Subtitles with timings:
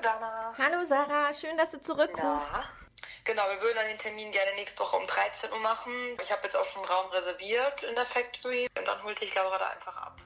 [0.00, 0.54] Dana.
[0.58, 2.52] Hallo Sarah, schön, dass du zurückrufst.
[2.52, 2.64] Ja.
[3.24, 5.92] Genau, wir würden dann den Termin gerne nächste Woche um 13 Uhr machen.
[6.22, 9.34] Ich habe jetzt auch schon einen Raum reserviert in der Factory und dann holt dich
[9.34, 10.16] Laura da einfach ab.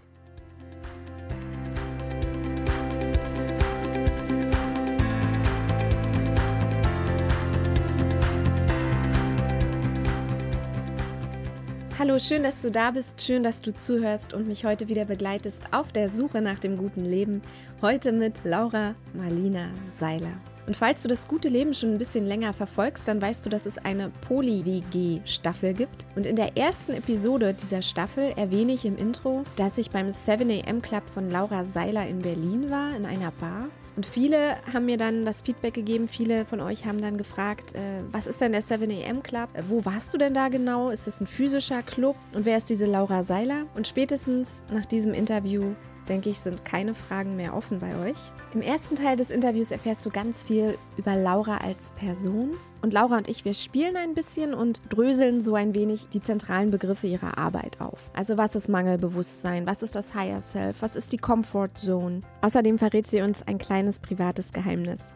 [12.07, 15.73] Hallo, schön, dass du da bist, schön, dass du zuhörst und mich heute wieder begleitest
[15.73, 17.41] auf der Suche nach dem guten Leben.
[17.81, 20.39] Heute mit Laura Marlina Seiler.
[20.67, 23.65] Und falls du das gute Leben schon ein bisschen länger verfolgst, dann weißt du, dass
[23.65, 26.05] es eine Poly-WG-Staffel gibt.
[26.15, 30.83] Und in der ersten Episode dieser Staffel erwähne ich im Intro, dass ich beim 7am
[30.83, 33.71] Club von Laura Seiler in Berlin war, in einer Bar.
[33.97, 38.03] Und viele haben mir dann das Feedback gegeben, viele von euch haben dann gefragt, äh,
[38.11, 39.49] was ist denn der 7am Club?
[39.55, 40.91] Äh, wo warst du denn da genau?
[40.91, 42.17] Ist es ein physischer Club?
[42.33, 43.67] Und wer ist diese Laura Seiler?
[43.75, 45.75] Und spätestens nach diesem Interview
[46.09, 48.17] denke ich, sind keine Fragen mehr offen bei euch.
[48.53, 52.53] Im ersten Teil des Interviews erfährst du ganz viel über Laura als Person.
[52.83, 56.71] Und Laura und ich, wir spielen ein bisschen und dröseln so ein wenig die zentralen
[56.71, 58.11] Begriffe ihrer Arbeit auf.
[58.15, 59.67] Also was ist Mangelbewusstsein?
[59.67, 60.83] Was ist das Higher Self?
[60.83, 62.21] Was ist die Comfort Zone?
[62.43, 65.15] Außerdem verrät sie uns ein kleines privates Geheimnis.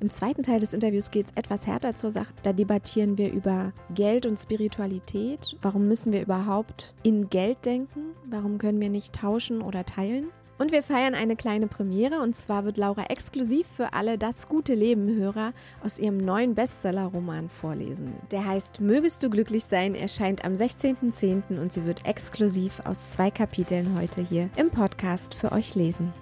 [0.00, 2.32] Im zweiten Teil des Interviews geht es etwas härter zur Sache.
[2.42, 5.56] Da debattieren wir über Geld und Spiritualität.
[5.60, 8.14] Warum müssen wir überhaupt in Geld denken?
[8.24, 10.28] Warum können wir nicht tauschen oder teilen?
[10.56, 14.74] Und wir feiern eine kleine Premiere und zwar wird Laura exklusiv für alle Das gute
[14.74, 18.12] Leben Hörer aus ihrem neuen Bestseller-Roman vorlesen.
[18.30, 21.58] Der heißt Mögest du glücklich sein, erscheint am 16.10.
[21.58, 26.12] und sie wird exklusiv aus zwei Kapiteln heute hier im Podcast für euch lesen.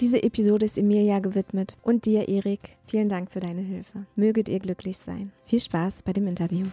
[0.00, 2.76] Diese Episode ist Emilia gewidmet und dir, Erik.
[2.86, 4.06] Vielen Dank für deine Hilfe.
[4.16, 5.30] Möget ihr glücklich sein.
[5.46, 6.66] Viel Spaß bei dem Interview.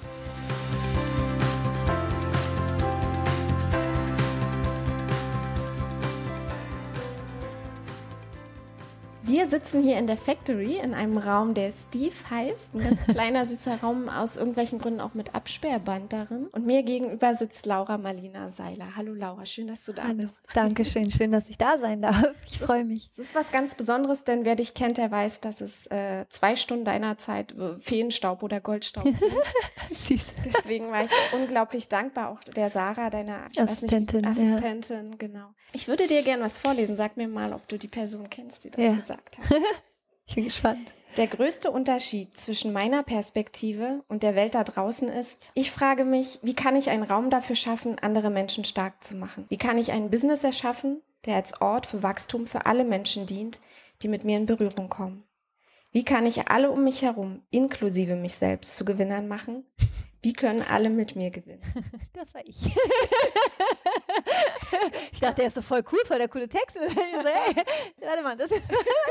[9.32, 12.76] Wir sitzen hier in der Factory in einem Raum, der Steve heißt.
[12.76, 16.48] Ein ganz kleiner, süßer Raum, aus irgendwelchen Gründen auch mit Absperrband darin.
[16.48, 18.98] Und mir gegenüber sitzt Laura Marlina Seiler.
[18.98, 20.16] Hallo Laura, schön, dass du da Hallo.
[20.16, 20.42] bist.
[20.54, 22.22] Dankeschön, schön, dass ich da sein darf.
[22.46, 23.08] Ich freue mich.
[23.14, 26.58] Es ist was ganz Besonderes, denn wer dich kennt, der weiß, dass es äh, zwei
[26.58, 29.32] Stunden deiner Zeit äh, Feenstaub oder Goldstaub sind.
[29.98, 30.34] Süß.
[30.44, 34.32] Deswegen war ich unglaublich dankbar, auch der Sarah, deiner weiß nicht, Assistentin, ja.
[34.32, 35.54] Assistentin, genau.
[35.74, 36.98] Ich würde dir gerne was vorlesen.
[36.98, 38.94] Sag mir mal, ob du die Person kennst, die das Ja.
[38.94, 39.46] gesagt hat.
[40.28, 40.94] Ich bin gespannt.
[41.18, 46.40] Der größte Unterschied zwischen meiner Perspektive und der Welt da draußen ist, ich frage mich,
[46.42, 49.46] wie kann ich einen Raum dafür schaffen, andere Menschen stark zu machen?
[49.50, 53.60] Wie kann ich ein Business erschaffen, der als Ort für Wachstum für alle Menschen dient,
[54.04, 55.26] die mit mir in Berührung kommen?
[55.92, 59.66] Wie kann ich alle um mich herum, inklusive mich selbst, zu Gewinnern machen?
[60.24, 61.62] Wie können alle mit mir gewinnen?
[62.14, 62.58] Das war ich.
[65.12, 66.78] ich dachte, er ist so voll cool, voll der coole Text.
[66.78, 67.56] Und ich so, hey,
[68.02, 68.62] warte mal, das ist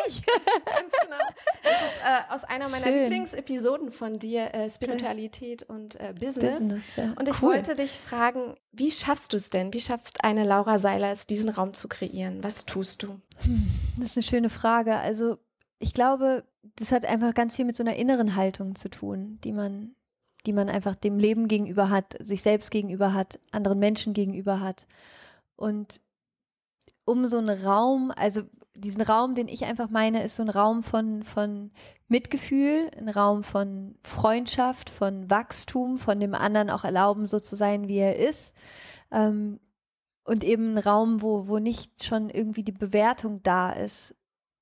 [0.06, 0.22] ich.
[0.64, 1.16] Ganz genau.
[1.62, 3.02] Das ist äh, aus einer meiner Schön.
[3.02, 6.58] Lieblingsepisoden von dir, äh, Spiritualität und äh, Business.
[6.60, 7.12] Business, ja.
[7.18, 7.54] Und ich Cool.
[7.54, 9.72] wollte dich fragen, wie schaffst du es denn?
[9.72, 12.44] Wie schafft eine Laura Seiler es, diesen Raum zu kreieren?
[12.44, 13.20] Was tust du?
[13.98, 14.96] Das ist eine schöne Frage.
[14.96, 15.38] Also,
[15.80, 16.44] ich glaube,
[16.76, 19.96] das hat einfach ganz viel mit so einer inneren Haltung zu tun, die man,
[20.46, 24.86] die man einfach dem Leben gegenüber hat, sich selbst gegenüber hat, anderen Menschen gegenüber hat.
[25.56, 26.00] Und
[27.04, 28.42] um so einen Raum, also
[28.74, 31.70] diesen Raum, den ich einfach meine, ist so ein Raum von, von
[32.08, 37.88] Mitgefühl, ein Raum von Freundschaft, von Wachstum, von dem anderen auch erlauben, so zu sein,
[37.88, 38.54] wie er ist.
[39.10, 39.60] Ähm,
[40.24, 44.14] und eben ein Raum, wo, wo nicht schon irgendwie die Bewertung da ist.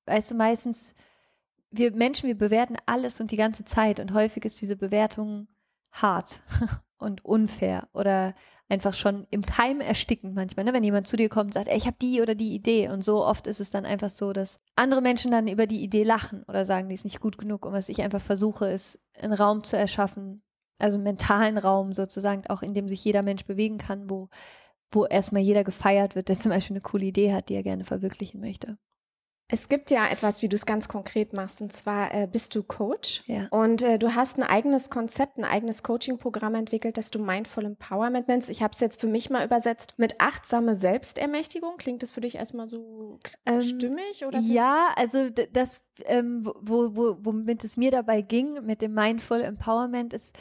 [0.05, 0.95] Weißt du, meistens,
[1.71, 5.47] wir Menschen, wir bewerten alles und die ganze Zeit und häufig ist diese Bewertung
[5.91, 6.41] hart
[6.97, 8.33] und unfair oder
[8.69, 10.73] einfach schon im Keim erstickend manchmal, ne?
[10.73, 13.03] wenn jemand zu dir kommt und sagt, ey, ich habe die oder die Idee und
[13.03, 16.43] so oft ist es dann einfach so, dass andere Menschen dann über die Idee lachen
[16.43, 19.63] oder sagen, die ist nicht gut genug und was ich einfach versuche, ist einen Raum
[19.63, 20.43] zu erschaffen,
[20.77, 24.29] also einen mentalen Raum sozusagen, auch in dem sich jeder Mensch bewegen kann, wo,
[24.91, 27.85] wo erstmal jeder gefeiert wird, der zum Beispiel eine coole Idee hat, die er gerne
[27.85, 28.77] verwirklichen möchte.
[29.51, 32.61] Es gibt ja etwas, wie du es ganz konkret machst, und zwar äh, bist du
[32.61, 33.23] Coach.
[33.25, 33.47] Ja.
[33.49, 38.27] Und äh, du hast ein eigenes Konzept, ein eigenes Coaching-Programm entwickelt, das du Mindful Empowerment
[38.27, 38.51] nennst.
[38.51, 41.77] Ich habe es jetzt für mich mal übersetzt mit achtsame Selbstermächtigung.
[41.77, 43.17] Klingt das für dich erstmal so
[43.47, 44.23] Ähm, stimmig?
[44.23, 44.39] Oder?
[44.39, 50.13] Ja, also das, ähm, wo, wo, womit es mir dabei ging, mit dem Mindful Empowerment,
[50.13, 50.35] ist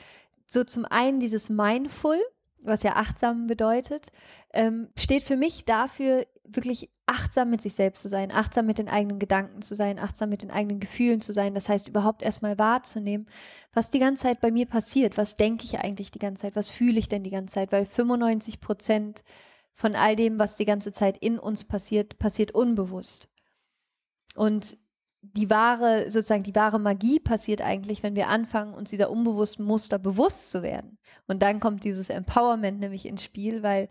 [0.47, 2.19] so zum einen dieses Mindful,
[2.63, 4.09] was ja achtsam bedeutet,
[4.53, 8.89] ähm, steht für mich dafür, wirklich achtsam mit sich selbst zu sein, achtsam mit den
[8.89, 11.55] eigenen Gedanken zu sein, achtsam mit den eigenen Gefühlen zu sein.
[11.55, 13.27] Das heißt, überhaupt erstmal wahrzunehmen,
[13.73, 15.17] was die ganze Zeit bei mir passiert.
[15.17, 16.57] Was denke ich eigentlich die ganze Zeit?
[16.57, 17.73] Was fühle ich denn die ganze Zeit?
[17.73, 19.25] Weil 95 Prozent
[19.75, 23.29] von all dem, was die ganze Zeit in uns passiert, passiert unbewusst.
[24.35, 24.77] Und
[25.23, 29.99] die wahre, sozusagen die wahre Magie passiert eigentlich, wenn wir anfangen, uns dieser unbewussten Muster
[29.99, 30.99] bewusst zu werden.
[31.27, 33.89] Und dann kommt dieses Empowerment nämlich ins Spiel, weil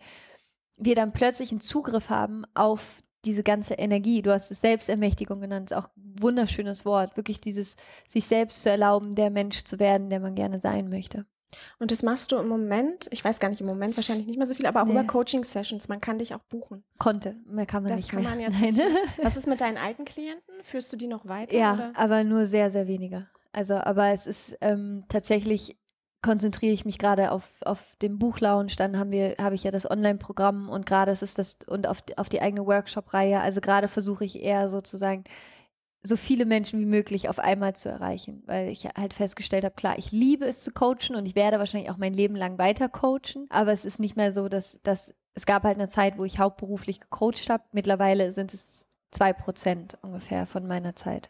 [0.78, 4.22] wir dann plötzlich einen Zugriff haben auf diese ganze Energie.
[4.22, 7.18] Du hast es Selbstermächtigung genannt, ist auch ein wunderschönes Wort.
[7.18, 7.78] Wirklich dieses,
[8.08, 11.26] sich selbst zu erlauben, der Mensch zu werden, der man gerne sein möchte.
[11.80, 14.46] Und das machst du im Moment, ich weiß gar nicht, im Moment wahrscheinlich nicht mehr
[14.46, 14.92] so viel, aber auch nee.
[14.92, 15.88] über Coaching-Sessions.
[15.88, 16.84] Man kann dich auch buchen.
[16.98, 18.32] Konnte, mehr kann man das nicht kann mehr.
[18.32, 18.76] Man jetzt Nein.
[19.24, 20.54] Was ist mit deinen alten Klienten?
[20.62, 21.56] Führst du die noch weiter?
[21.56, 21.92] Ja, oder?
[21.96, 23.30] aber nur sehr, sehr weniger.
[23.54, 25.78] Also, aber es ist ähm, tatsächlich
[26.28, 29.90] konzentriere ich mich gerade auf, auf den Buchlaunch, dann haben wir, habe ich ja das
[29.90, 33.40] Online-Programm und gerade ist es das und auf, auf die eigene Workshop-Reihe.
[33.40, 35.24] Also gerade versuche ich eher sozusagen
[36.04, 39.98] so viele Menschen wie möglich auf einmal zu erreichen, weil ich halt festgestellt habe, klar,
[39.98, 43.48] ich liebe es zu coachen und ich werde wahrscheinlich auch mein Leben lang weiter coachen,
[43.50, 46.40] aber es ist nicht mehr so, dass, dass es gab halt eine Zeit, wo ich
[46.40, 47.64] hauptberuflich gecoacht habe.
[47.72, 51.30] Mittlerweile sind es zwei Prozent ungefähr von meiner Zeit.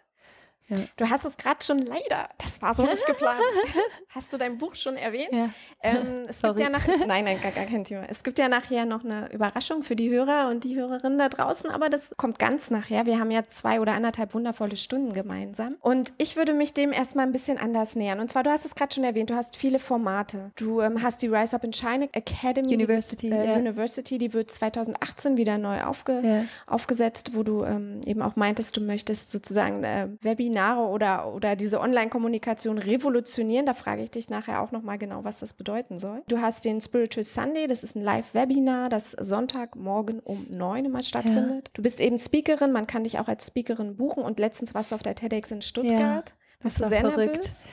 [0.70, 0.78] Ja.
[0.98, 3.40] Du hast es gerade schon leider, das war so nicht geplant.
[4.10, 5.30] hast du dein Buch schon erwähnt?
[5.32, 5.50] Ja.
[5.82, 6.56] Ähm, es Sorry.
[6.56, 8.04] gibt ja nachher, nein, nein, gar, gar kein Thema.
[8.10, 11.70] Es gibt ja nachher noch eine Überraschung für die Hörer und die Hörerinnen da draußen,
[11.70, 13.06] aber das kommt ganz nachher.
[13.06, 15.78] Wir haben ja zwei oder anderthalb wundervolle Stunden gemeinsam.
[15.80, 18.20] Und ich würde mich dem erstmal ein bisschen anders nähern.
[18.20, 20.52] Und zwar, du hast es gerade schon erwähnt, du hast viele Formate.
[20.58, 23.58] Du ähm, hast die Rise Up in China Academy University, die wird, äh, yeah.
[23.58, 26.46] University, die wird 2018 wieder neu aufge yeah.
[26.66, 31.56] aufgesetzt, wo du ähm, eben auch meintest, du möchtest sozusagen äh, Webinar Seminare oder, oder
[31.56, 33.66] diese Online-Kommunikation revolutionieren.
[33.66, 36.24] Da frage ich dich nachher auch nochmal genau, was das bedeuten soll.
[36.28, 41.68] Du hast den Spiritual Sunday, das ist ein Live-Webinar, das Sonntagmorgen um neun immer stattfindet.
[41.68, 41.72] Ja.
[41.74, 44.96] Du bist eben Speakerin, man kann dich auch als Speakerin buchen und letztens warst du
[44.96, 46.30] auf der TEDx in Stuttgart.
[46.30, 47.34] Ja, warst du sehr verrückt.
[47.34, 47.64] nervös?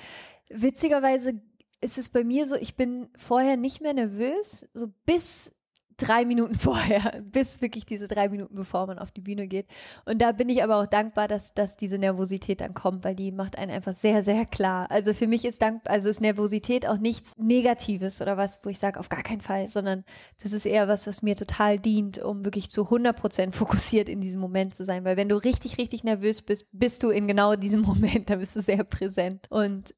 [0.50, 1.40] Witzigerweise
[1.80, 5.50] ist es bei mir so, ich bin vorher nicht mehr nervös, so bis
[5.96, 9.66] drei Minuten vorher, bis wirklich diese drei Minuten, bevor man auf die Bühne geht.
[10.04, 13.32] Und da bin ich aber auch dankbar, dass, dass diese Nervosität dann kommt, weil die
[13.32, 14.90] macht einen einfach sehr, sehr klar.
[14.90, 18.78] Also für mich ist Dank, also ist Nervosität auch nichts Negatives oder was, wo ich
[18.78, 20.04] sage, auf gar keinen Fall, sondern
[20.42, 24.20] das ist eher was, was mir total dient, um wirklich zu 100 Prozent fokussiert in
[24.20, 25.04] diesem Moment zu sein.
[25.04, 28.56] Weil wenn du richtig, richtig nervös bist, bist du in genau diesem Moment, da bist
[28.56, 29.46] du sehr präsent.
[29.50, 29.94] Und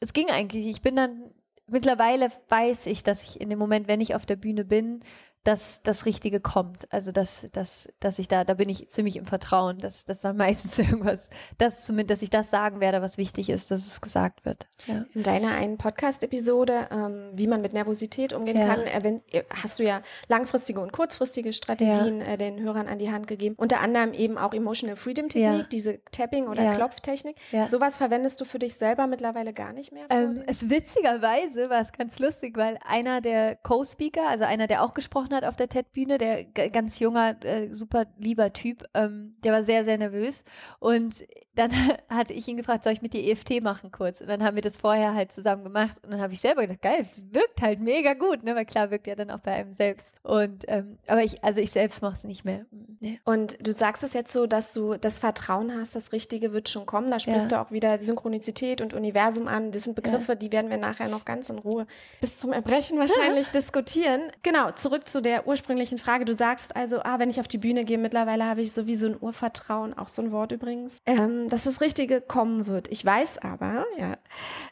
[0.00, 0.66] es ging eigentlich.
[0.66, 1.30] Ich bin dann
[1.66, 5.00] mittlerweile weiß ich, dass ich in dem Moment, wenn ich auf der Bühne bin,
[5.44, 6.90] dass das Richtige kommt.
[6.92, 10.38] Also dass, dass, dass ich da, da bin ich ziemlich im Vertrauen, dass, dass dann
[10.38, 14.46] meistens irgendwas, dass zumindest, dass ich das sagen werde, was wichtig ist, dass es gesagt
[14.46, 14.66] wird.
[14.86, 15.04] Ja.
[15.14, 18.66] In deiner einen Podcast-Episode, ähm, wie man mit Nervosität umgehen ja.
[18.66, 22.26] kann, äh, hast du ja langfristige und kurzfristige Strategien ja.
[22.26, 23.54] äh, den Hörern an die Hand gegeben.
[23.58, 27.36] Unter anderem eben auch Emotional Freedom Technik, diese Tapping- oder Klopftechnik.
[27.68, 30.06] Sowas verwendest du für dich selber mittlerweile gar nicht mehr?
[30.08, 34.94] Ähm, es witzigerweise war es ganz lustig, weil einer der Co-Speaker, also einer, der auch
[34.94, 39.64] gesprochen hat auf der TED-Bühne, der ganz junger, äh, super lieber Typ, ähm, der war
[39.64, 40.44] sehr, sehr nervös.
[40.78, 41.70] Und dann
[42.08, 44.20] hatte ich ihn gefragt, soll ich mit dir EFT machen kurz?
[44.20, 45.98] Und dann haben wir das vorher halt zusammen gemacht.
[46.02, 48.54] Und dann habe ich selber gedacht, geil, das wirkt halt mega gut, ne?
[48.54, 50.16] Weil klar wirkt ja dann auch bei einem selbst.
[50.22, 52.66] Und ähm, aber ich, also ich selbst mache es nicht mehr.
[53.00, 53.20] Nee.
[53.24, 56.86] Und du sagst es jetzt so, dass du das Vertrauen hast, das Richtige wird schon
[56.86, 57.10] kommen.
[57.10, 57.58] Da sprichst ja.
[57.58, 59.70] du auch wieder Synchronizität und Universum an.
[59.70, 60.36] Das sind Begriffe, ja.
[60.36, 61.86] die werden wir nachher noch ganz in Ruhe
[62.20, 64.22] bis zum Erbrechen wahrscheinlich diskutieren.
[64.42, 66.24] Genau, zurück zu der ursprünglichen Frage.
[66.24, 69.16] Du sagst also, ah, wenn ich auf die Bühne gehe, mittlerweile habe ich sowieso ein
[69.20, 71.00] Urvertrauen, auch so ein Wort übrigens.
[71.06, 72.88] Ähm, dass das Richtige kommen wird.
[72.88, 74.16] Ich weiß aber, ja,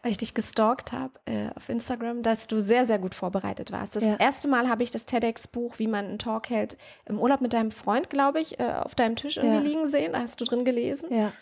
[0.03, 3.97] weil ich dich gestalkt habe äh, auf Instagram, dass du sehr, sehr gut vorbereitet warst.
[3.97, 4.17] Das ja.
[4.17, 6.77] erste Mal habe ich das TEDx-Buch, wie man einen Talk hält,
[7.07, 9.63] im Urlaub mit deinem Freund, glaube ich, äh, auf deinem Tisch irgendwie ja.
[9.63, 10.13] liegen sehen.
[10.13, 11.13] Da hast du drin gelesen.
[11.13, 11.33] Ja.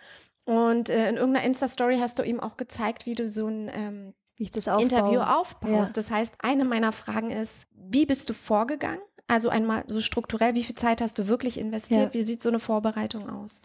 [0.45, 4.15] Und äh, in irgendeiner Insta-Story hast du ihm auch gezeigt, wie du so ein ähm,
[4.37, 5.97] Interview aufbaust.
[5.97, 6.03] Ja.
[6.03, 9.01] Das heißt, eine meiner Fragen ist, wie bist du vorgegangen?
[9.29, 12.13] Also einmal so strukturell, wie viel Zeit hast du wirklich investiert?
[12.13, 12.15] Ja.
[12.15, 13.61] Wie sieht so eine Vorbereitung aus?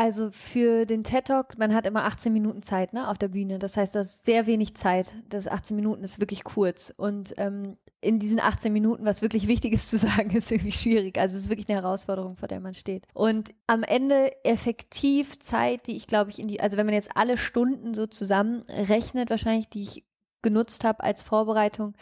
[0.00, 3.58] Also für den TED Talk, man hat immer 18 Minuten Zeit ne, auf der Bühne.
[3.58, 5.12] Das heißt, du hast sehr wenig Zeit.
[5.28, 6.90] Das 18 Minuten ist wirklich kurz.
[6.96, 11.18] Und ähm, in diesen 18 Minuten, was wirklich wichtig ist zu sagen, ist irgendwie schwierig.
[11.18, 13.04] Also es ist wirklich eine Herausforderung, vor der man steht.
[13.12, 17.14] Und am Ende effektiv Zeit, die ich glaube ich in die, also wenn man jetzt
[17.14, 20.06] alle Stunden so zusammenrechnet, wahrscheinlich, die ich
[20.40, 21.94] genutzt habe als Vorbereitung,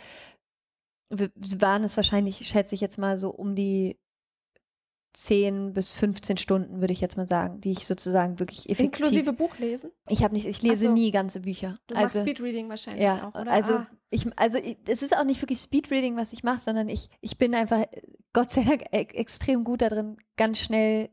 [1.11, 3.99] waren es wahrscheinlich, schätze ich jetzt mal so um die
[5.21, 9.01] 10 bis 15 Stunden, würde ich jetzt mal sagen, die ich sozusagen wirklich effektiv.
[9.01, 9.91] Inklusive Buchlesen?
[10.09, 10.93] Ich habe nicht, ich lese so.
[10.93, 11.77] nie ganze Bücher.
[11.89, 13.51] Du also, machst Speedreading wahrscheinlich ja, auch, oder?
[13.51, 13.87] Also ah.
[14.11, 17.53] ich, also es ist auch nicht wirklich Speedreading, was ich mache, sondern ich, ich bin
[17.57, 17.85] einfach
[18.33, 21.11] Gott sei Dank e extrem gut darin, ganz schnell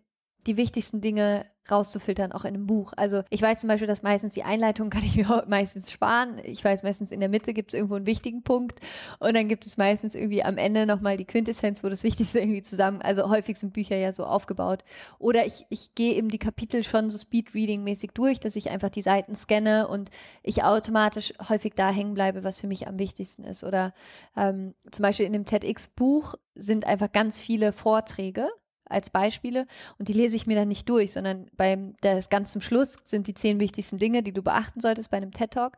[0.47, 2.93] die wichtigsten Dinge rauszufiltern, auch in einem Buch.
[2.95, 6.39] Also ich weiß zum Beispiel, dass meistens die Einleitung kann ich mir meistens sparen.
[6.43, 8.79] Ich weiß meistens, in der Mitte gibt es irgendwo einen wichtigen Punkt
[9.19, 12.61] und dann gibt es meistens irgendwie am Ende nochmal die Quintessenz, wo das Wichtigste irgendwie
[12.61, 14.83] zusammen, also häufig sind Bücher ja so aufgebaut.
[15.17, 19.01] Oder ich, ich gehe eben die Kapitel schon so Speed-Reading-mäßig durch, dass ich einfach die
[19.01, 20.11] Seiten scanne und
[20.43, 23.63] ich automatisch häufig da hängen bleibe, was für mich am wichtigsten ist.
[23.63, 23.93] Oder
[24.37, 28.49] ähm, zum Beispiel in dem TEDx-Buch sind einfach ganz viele Vorträge
[28.85, 32.61] als Beispiele und die lese ich mir dann nicht durch, sondern beim das ganz zum
[32.61, 35.73] Schluss sind die zehn wichtigsten Dinge, die du beachten solltest bei einem TED Talk.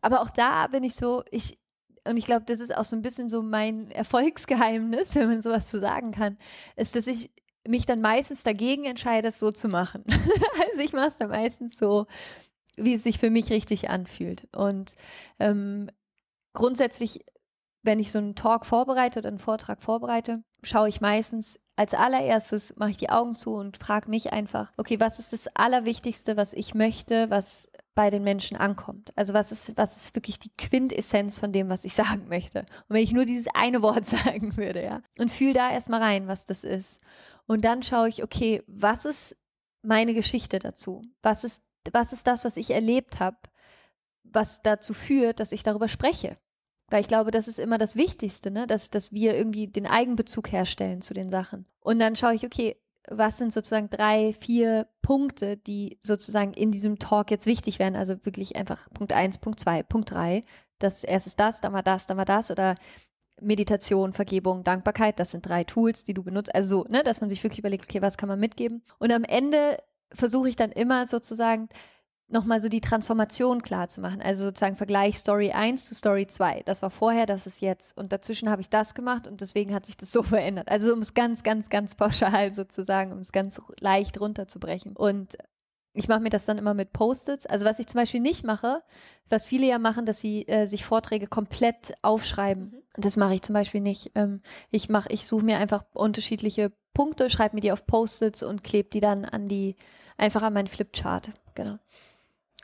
[0.00, 1.58] Aber auch da bin ich so, ich
[2.06, 5.70] und ich glaube, das ist auch so ein bisschen so mein Erfolgsgeheimnis, wenn man sowas
[5.70, 6.38] so sagen kann,
[6.76, 7.30] ist, dass ich
[7.66, 10.04] mich dann meistens dagegen entscheide, es so zu machen.
[10.08, 12.06] also ich mache es dann meistens so,
[12.76, 14.48] wie es sich für mich richtig anfühlt.
[14.56, 14.94] Und
[15.38, 15.90] ähm,
[16.54, 17.24] grundsätzlich,
[17.82, 22.74] wenn ich so einen Talk vorbereite oder einen Vortrag vorbereite, schaue ich meistens als allererstes
[22.76, 26.52] mache ich die Augen zu und frage mich einfach, okay, was ist das Allerwichtigste, was
[26.52, 29.12] ich möchte, was bei den Menschen ankommt?
[29.14, 32.60] Also was ist, was ist wirklich die Quintessenz von dem, was ich sagen möchte?
[32.60, 36.26] Und wenn ich nur dieses eine Wort sagen würde, ja, und fühle da erstmal rein,
[36.26, 37.00] was das ist.
[37.46, 39.36] Und dann schaue ich, okay, was ist
[39.82, 41.02] meine Geschichte dazu?
[41.22, 43.36] Was ist, was ist das, was ich erlebt habe,
[44.24, 46.38] was dazu führt, dass ich darüber spreche?
[46.90, 48.66] Weil ich glaube, das ist immer das Wichtigste, ne?
[48.66, 51.66] dass, dass wir irgendwie den Eigenbezug herstellen zu den Sachen.
[51.80, 52.76] Und dann schaue ich, okay,
[53.10, 57.96] was sind sozusagen drei, vier Punkte, die sozusagen in diesem Talk jetzt wichtig wären?
[57.96, 60.44] Also wirklich einfach Punkt eins, Punkt zwei, Punkt drei.
[60.78, 62.74] Das erst ist das, dann war das, dann war das oder
[63.40, 66.54] Meditation, Vergebung, Dankbarkeit, das sind drei Tools, die du benutzt.
[66.54, 68.82] Also, ne, dass man sich wirklich überlegt, okay, was kann man mitgeben?
[68.98, 69.78] Und am Ende
[70.12, 71.68] versuche ich dann immer sozusagen
[72.28, 74.20] nochmal so die Transformation klar zu machen.
[74.20, 76.62] Also sozusagen Vergleich Story 1 zu Story 2.
[76.64, 77.96] Das war vorher, das ist jetzt.
[77.96, 80.68] Und dazwischen habe ich das gemacht und deswegen hat sich das so verändert.
[80.68, 84.94] Also um es ganz, ganz, ganz pauschal sozusagen, um es ganz leicht runterzubrechen.
[84.94, 85.38] Und
[85.94, 87.46] ich mache mir das dann immer mit Post-its.
[87.46, 88.82] Also was ich zum Beispiel nicht mache,
[89.30, 92.70] was viele ja machen, dass sie äh, sich Vorträge komplett aufschreiben.
[92.70, 92.82] Mhm.
[92.94, 94.12] Das mache ich zum Beispiel nicht.
[94.14, 98.64] Ähm, ich mache, ich suche mir einfach unterschiedliche Punkte, schreibe mir die auf Post-its und
[98.64, 99.76] klebe die dann an die,
[100.18, 101.30] einfach an meinen Flipchart.
[101.54, 101.78] Genau.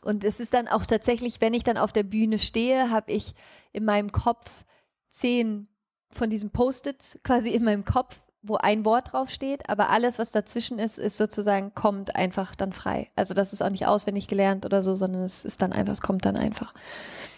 [0.04, 3.34] Und es ist dann auch tatsächlich, wenn ich dann auf der Bühne stehe, habe ich
[3.72, 4.64] in meinem Kopf
[5.08, 5.68] zehn
[6.10, 10.78] von diesen Post-its quasi in meinem Kopf, wo ein Wort draufsteht, aber alles, was dazwischen
[10.78, 13.10] ist, ist sozusagen, kommt einfach dann frei.
[13.16, 16.02] Also das ist auch nicht auswendig gelernt oder so, sondern es ist dann einfach, es
[16.02, 16.74] kommt dann einfach.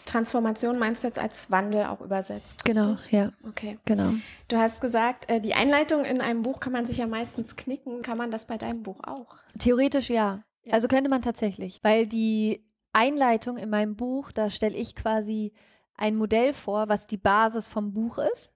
[0.04, 2.64] Transformation meinst du jetzt als Wandel auch übersetzt?
[2.64, 3.12] Genau, richtig?
[3.12, 3.32] ja.
[3.49, 3.78] Okay.
[3.85, 4.11] Genau.
[4.49, 8.02] Du hast gesagt, äh, die Einleitung in einem Buch kann man sich ja meistens knicken.
[8.02, 9.37] Kann man das bei deinem Buch auch?
[9.58, 10.42] Theoretisch ja.
[10.66, 10.75] Ja.
[10.75, 15.52] Also könnte man tatsächlich, weil die Einleitung in meinem Buch, da stelle ich quasi
[15.94, 18.52] ein Modell vor, was die Basis vom Buch ist,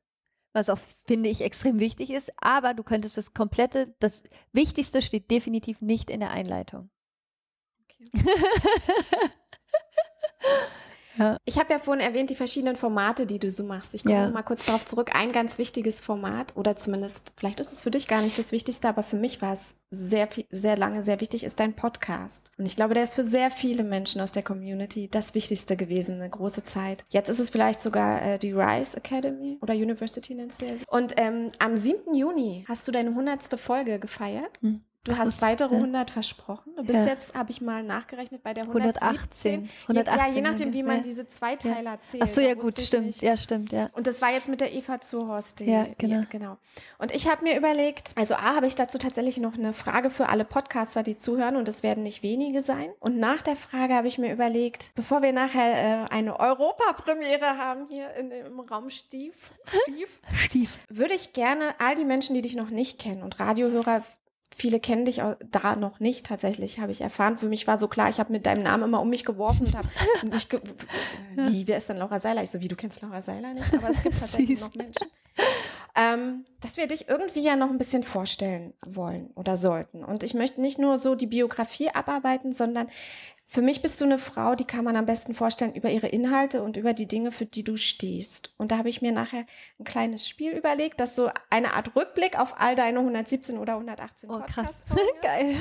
[0.53, 5.31] was auch, finde ich, extrem wichtig ist, aber du könntest das komplette, das Wichtigste steht
[5.31, 6.91] definitiv nicht in der Einleitung.
[7.85, 8.05] Okay.
[11.17, 11.37] Ja.
[11.45, 13.95] Ich habe ja vorhin erwähnt, die verschiedenen Formate, die du so machst.
[13.95, 14.31] Ich komme ja.
[14.31, 15.11] mal kurz darauf zurück.
[15.15, 18.89] Ein ganz wichtiges Format, oder zumindest, vielleicht ist es für dich gar nicht das Wichtigste,
[18.89, 22.53] aber für mich war es sehr, sehr lange sehr wichtig, ist dein Podcast.
[22.57, 26.17] Und ich glaube, der ist für sehr viele Menschen aus der Community das Wichtigste gewesen,
[26.17, 27.05] eine große Zeit.
[27.09, 30.73] Jetzt ist es vielleicht sogar äh, die Rise Academy oder University nennst du ja.
[30.87, 32.15] Und ähm, am 7.
[32.15, 33.59] Juni hast du deine 100.
[33.59, 34.61] Folge gefeiert.
[34.61, 34.83] Hm.
[35.05, 36.75] Du hast weitere 100 versprochen.
[36.77, 37.07] Du bist ja.
[37.07, 39.01] jetzt, habe ich mal nachgerechnet, bei der 117.
[39.01, 39.71] 118.
[39.89, 41.03] 118 ja, je nachdem, wie man ja.
[41.03, 42.01] diese Zweiteiler ja.
[42.03, 42.23] zählt.
[42.23, 43.07] Ach so, ja gut, stimmt.
[43.07, 43.23] Nicht.
[43.23, 43.89] Ja, stimmt, ja.
[43.95, 45.61] Und das war jetzt mit der Eva Zuhorst.
[45.61, 46.25] Ja, genau.
[46.29, 46.59] genau.
[46.99, 50.29] Und ich habe mir überlegt, also A, habe ich dazu tatsächlich noch eine Frage für
[50.29, 52.91] alle Podcaster, die zuhören und es werden nicht wenige sein.
[53.01, 57.87] Und nach der Frage habe ich mir überlegt, bevor wir nachher äh, eine Europapremiere haben
[57.89, 59.51] hier in, im Raum Stief,
[59.87, 64.03] Stief, Stief, würde ich gerne all die Menschen, die dich noch nicht kennen und Radiohörer
[64.55, 67.39] viele kennen dich da noch nicht tatsächlich, habe ich erfahren.
[67.39, 69.77] Für mich war so klar, ich habe mit deinem Namen immer um mich geworfen und
[69.77, 69.89] habe
[70.31, 70.61] nicht, ge
[71.37, 72.43] wie, wer ist denn Laura Seiler?
[72.43, 73.73] Ich so, wie, du kennst Laura Seiler nicht?
[73.75, 75.09] Aber es gibt tatsächlich noch Menschen.
[75.97, 80.05] Ähm, dass wir dich irgendwie ja noch ein bisschen vorstellen wollen oder sollten.
[80.05, 82.89] Und ich möchte nicht nur so die Biografie abarbeiten, sondern
[83.53, 86.63] für mich bist du eine Frau, die kann man am besten vorstellen über ihre Inhalte
[86.63, 88.55] und über die Dinge, für die du stehst.
[88.59, 89.45] Und da habe ich mir nachher
[89.81, 94.31] ein kleines Spiel überlegt, das so eine Art Rückblick auf all deine 117 oder 118
[94.31, 94.83] Oh, krass.
[95.23, 95.57] Geil.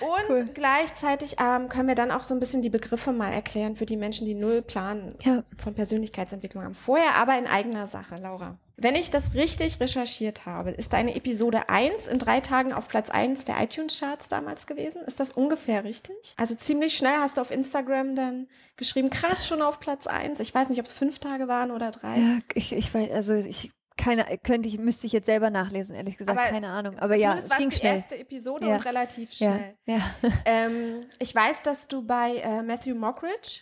[0.00, 0.44] Und cool.
[0.52, 3.96] gleichzeitig ähm, können wir dann auch so ein bisschen die Begriffe mal erklären für die
[3.96, 5.42] Menschen, die null Plan ja.
[5.56, 6.74] von Persönlichkeitsentwicklung haben.
[6.74, 8.58] Vorher aber in eigener Sache, Laura.
[8.82, 13.10] Wenn ich das richtig recherchiert habe, ist deine Episode 1 in drei Tagen auf Platz
[13.10, 15.02] 1 der iTunes-Charts damals gewesen.
[15.02, 16.16] Ist das ungefähr richtig?
[16.38, 20.40] Also ziemlich schnell hast du auf Instagram dann geschrieben, krass, schon auf Platz 1.
[20.40, 22.16] Ich weiß nicht, ob es fünf Tage waren oder drei.
[22.16, 26.16] Ja, ich, ich weiß, also ich keine, könnte ich, müsste ich jetzt selber nachlesen, ehrlich
[26.16, 26.98] gesagt, aber keine Ahnung.
[26.98, 27.96] Aber ja, es ging die schnell.
[27.96, 28.76] erste Episode ja.
[28.76, 29.76] und relativ schnell.
[29.84, 29.96] Ja.
[29.96, 30.30] ja.
[30.46, 33.60] Ähm, ich weiß, dass du bei äh, Matthew Mockridge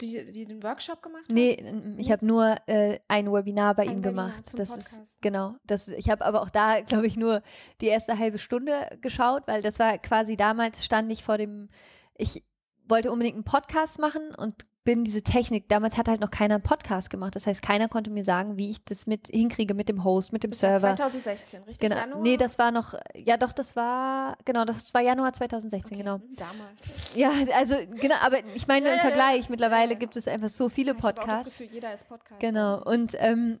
[0.00, 1.34] die, die den Workshop gemacht hast?
[1.34, 1.58] Nee,
[1.98, 4.58] ich habe nur äh, ein Webinar bei ein ihm Webinar gemacht.
[4.58, 5.02] das Podcast.
[5.02, 5.56] ist genau.
[5.64, 7.42] Das, ich habe aber auch da, glaube ich, nur
[7.80, 11.68] die erste halbe Stunde geschaut, weil das war quasi damals stand ich vor dem,
[12.16, 12.44] ich
[12.86, 16.62] wollte unbedingt einen Podcast machen und bin diese Technik, damals hat halt noch keiner einen
[16.62, 17.34] Podcast gemacht.
[17.34, 20.42] Das heißt, keiner konnte mir sagen, wie ich das mit hinkriege mit dem Host, mit
[20.42, 20.94] dem das Server.
[20.94, 21.88] 2016, richtig?
[21.88, 22.00] Genau.
[22.00, 22.20] Januar?
[22.20, 26.02] Nee, das war noch, ja doch, das war, genau, das war Januar 2016, okay.
[26.02, 26.20] genau.
[26.36, 27.14] Damals.
[27.16, 29.50] Ja, also, genau, aber ich meine ja, im ja, Vergleich, ja.
[29.50, 31.18] mittlerweile gibt es einfach so viele Podcasts.
[31.24, 32.40] Ich habe das Gefühl, jeder ist Podcast.
[32.40, 33.60] Genau, und ähm,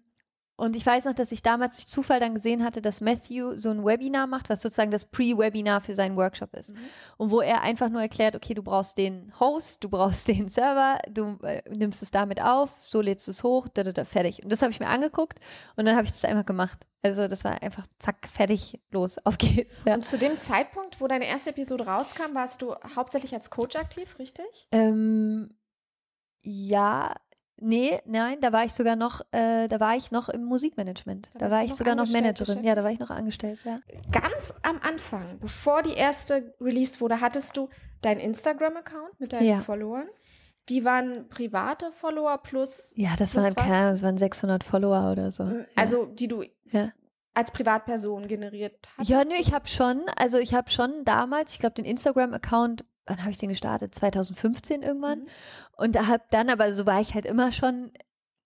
[0.56, 3.70] und ich weiß noch, dass ich damals durch Zufall dann gesehen hatte, dass Matthew so
[3.70, 6.70] ein Webinar macht, was sozusagen das Pre-Webinar für seinen Workshop ist.
[6.70, 6.78] Mhm.
[7.16, 10.98] Und wo er einfach nur erklärt, okay, du brauchst den Host, du brauchst den Server,
[11.10, 14.44] du äh, nimmst es damit auf, so lädst du es hoch, da, da, da, fertig.
[14.44, 15.40] Und das habe ich mir angeguckt
[15.74, 16.86] und dann habe ich das einfach gemacht.
[17.02, 19.82] Also das war einfach zack, fertig, los, auf geht's.
[19.84, 19.94] Ja.
[19.94, 24.20] Und zu dem Zeitpunkt, wo deine erste Episode rauskam, warst du hauptsächlich als Coach aktiv,
[24.20, 24.68] richtig?
[24.70, 25.50] Ähm,
[26.46, 27.14] ja,
[27.56, 31.30] Nee, nein, da war ich sogar noch, äh, da war ich noch im Musikmanagement.
[31.34, 32.64] Da, da war ich sogar noch Managerin.
[32.64, 33.78] Ja, da war ich noch angestellt, ja.
[34.10, 37.68] Ganz am Anfang, bevor die erste released wurde, hattest du
[38.02, 39.60] deinen Instagram-Account mit deinen ja.
[39.60, 40.08] Followern.
[40.68, 42.92] Die waren private Follower plus.
[42.96, 45.48] Ja, das, plus waren, keine, das waren 600 Follower oder so.
[45.76, 46.90] Also, die du ja.
[47.34, 49.08] als Privatperson generiert hast.
[49.08, 53.20] Ja, nö, ich habe schon, also ich habe schon damals, ich glaube, den Instagram-Account wann
[53.20, 53.94] habe ich den gestartet?
[53.94, 55.20] 2015 irgendwann.
[55.20, 55.28] Mhm.
[55.76, 57.92] Und da habe dann, aber so war ich halt immer schon,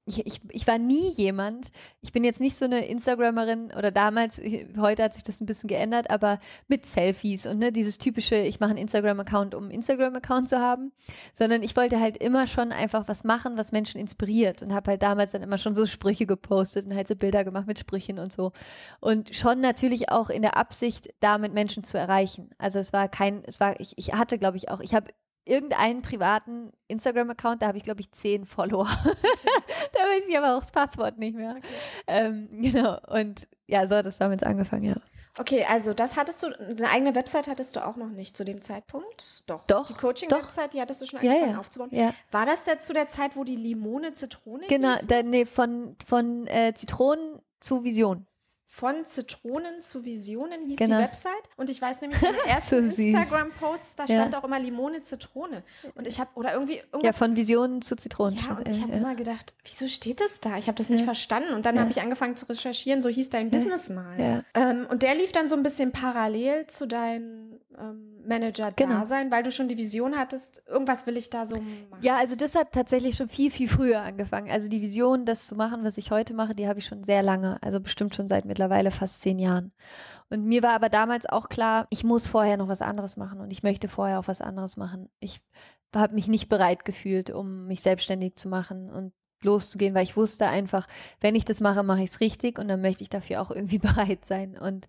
[0.09, 1.69] ich, ich, ich war nie jemand,
[2.01, 4.41] ich bin jetzt nicht so eine Instagrammerin oder damals,
[4.79, 8.61] heute hat sich das ein bisschen geändert, aber mit Selfies und ne, dieses typische, ich
[8.61, 10.93] mache einen Instagram-Account, um einen Instagram-Account zu haben,
[11.35, 15.03] sondern ich wollte halt immer schon einfach was machen, was Menschen inspiriert und habe halt
[15.03, 18.33] damals dann immer schon so Sprüche gepostet und halt so Bilder gemacht mit Sprüchen und
[18.33, 18.53] so.
[19.01, 22.51] Und schon natürlich auch in der Absicht, damit Menschen zu erreichen.
[22.59, 25.09] Also es war kein, es war, ich, ich hatte, glaube ich, auch, ich habe
[25.49, 28.87] irgendeinen privaten Instagram-Account, da habe ich, glaube ich, zehn Follower.
[29.05, 31.57] da weiß ich aber auch das Passwort nicht mehr.
[31.57, 31.63] Okay.
[32.07, 32.99] Ähm, genau.
[33.09, 34.97] Und ja, so hat es damals angefangen, ja.
[35.39, 38.61] Okay, also das hattest du, eine eigene Website hattest du auch noch nicht zu dem
[38.61, 39.49] Zeitpunkt?
[39.49, 39.65] Doch.
[39.67, 39.87] Doch.
[39.87, 41.59] Die Coaching-Website, die hattest du schon angefangen ja, ja.
[41.59, 41.89] aufzubauen.
[41.93, 42.13] Ja.
[42.33, 46.47] War das jetzt zu der Zeit, wo die Limone Zitrone Genau, da, nee, von, von
[46.49, 48.27] äh, Zitronen zu Vision.
[48.71, 50.99] Von Zitronen zu Visionen hieß genau.
[50.99, 51.33] die Website.
[51.57, 55.63] Und ich weiß nämlich, in den ersten so Instagram-Posts, da stand auch immer Limone Zitrone.
[55.95, 56.83] Und ich habe, oder irgendwie.
[57.03, 58.39] Ja, von Visionen zu Zitronen.
[58.39, 60.59] Ja, und ich habe immer gedacht, wieso steht das da?
[60.59, 61.55] Ich habe das nicht verstanden.
[61.55, 64.45] Und dann habe ich angefangen zu recherchieren, so hieß dein Business mal.
[64.53, 69.37] Ähm, und der lief dann so ein bisschen parallel zu deinem ähm, Manager-Dasein, genau.
[69.37, 72.03] weil du schon die Vision hattest, irgendwas will ich da so machen.
[72.03, 74.51] Ja, also das hat tatsächlich schon viel, viel früher angefangen.
[74.51, 77.23] Also die Vision, das zu machen, was ich heute mache, die habe ich schon sehr
[77.23, 79.73] lange, also bestimmt schon seit mittlerweile fast zehn Jahren.
[80.31, 83.51] Und mir war aber damals auch klar, ich muss vorher noch was anderes machen und
[83.51, 85.09] ich möchte vorher auch was anderes machen.
[85.21, 85.41] Ich
[85.95, 89.13] habe mich nicht bereit gefühlt, um mich selbstständig zu machen und
[89.43, 90.87] loszugehen, weil ich wusste einfach,
[91.21, 93.79] wenn ich das mache, mache ich es richtig und dann möchte ich dafür auch irgendwie
[93.79, 94.59] bereit sein.
[94.59, 94.87] Und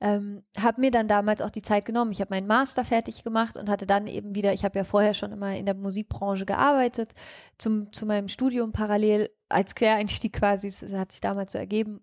[0.00, 2.12] ähm, habe mir dann damals auch die Zeit genommen.
[2.12, 5.14] Ich habe meinen Master fertig gemacht und hatte dann eben wieder, ich habe ja vorher
[5.14, 7.12] schon immer in der Musikbranche gearbeitet,
[7.58, 12.02] zum, zu meinem Studium parallel als Quereinstieg quasi, das hat sich damals so ergeben.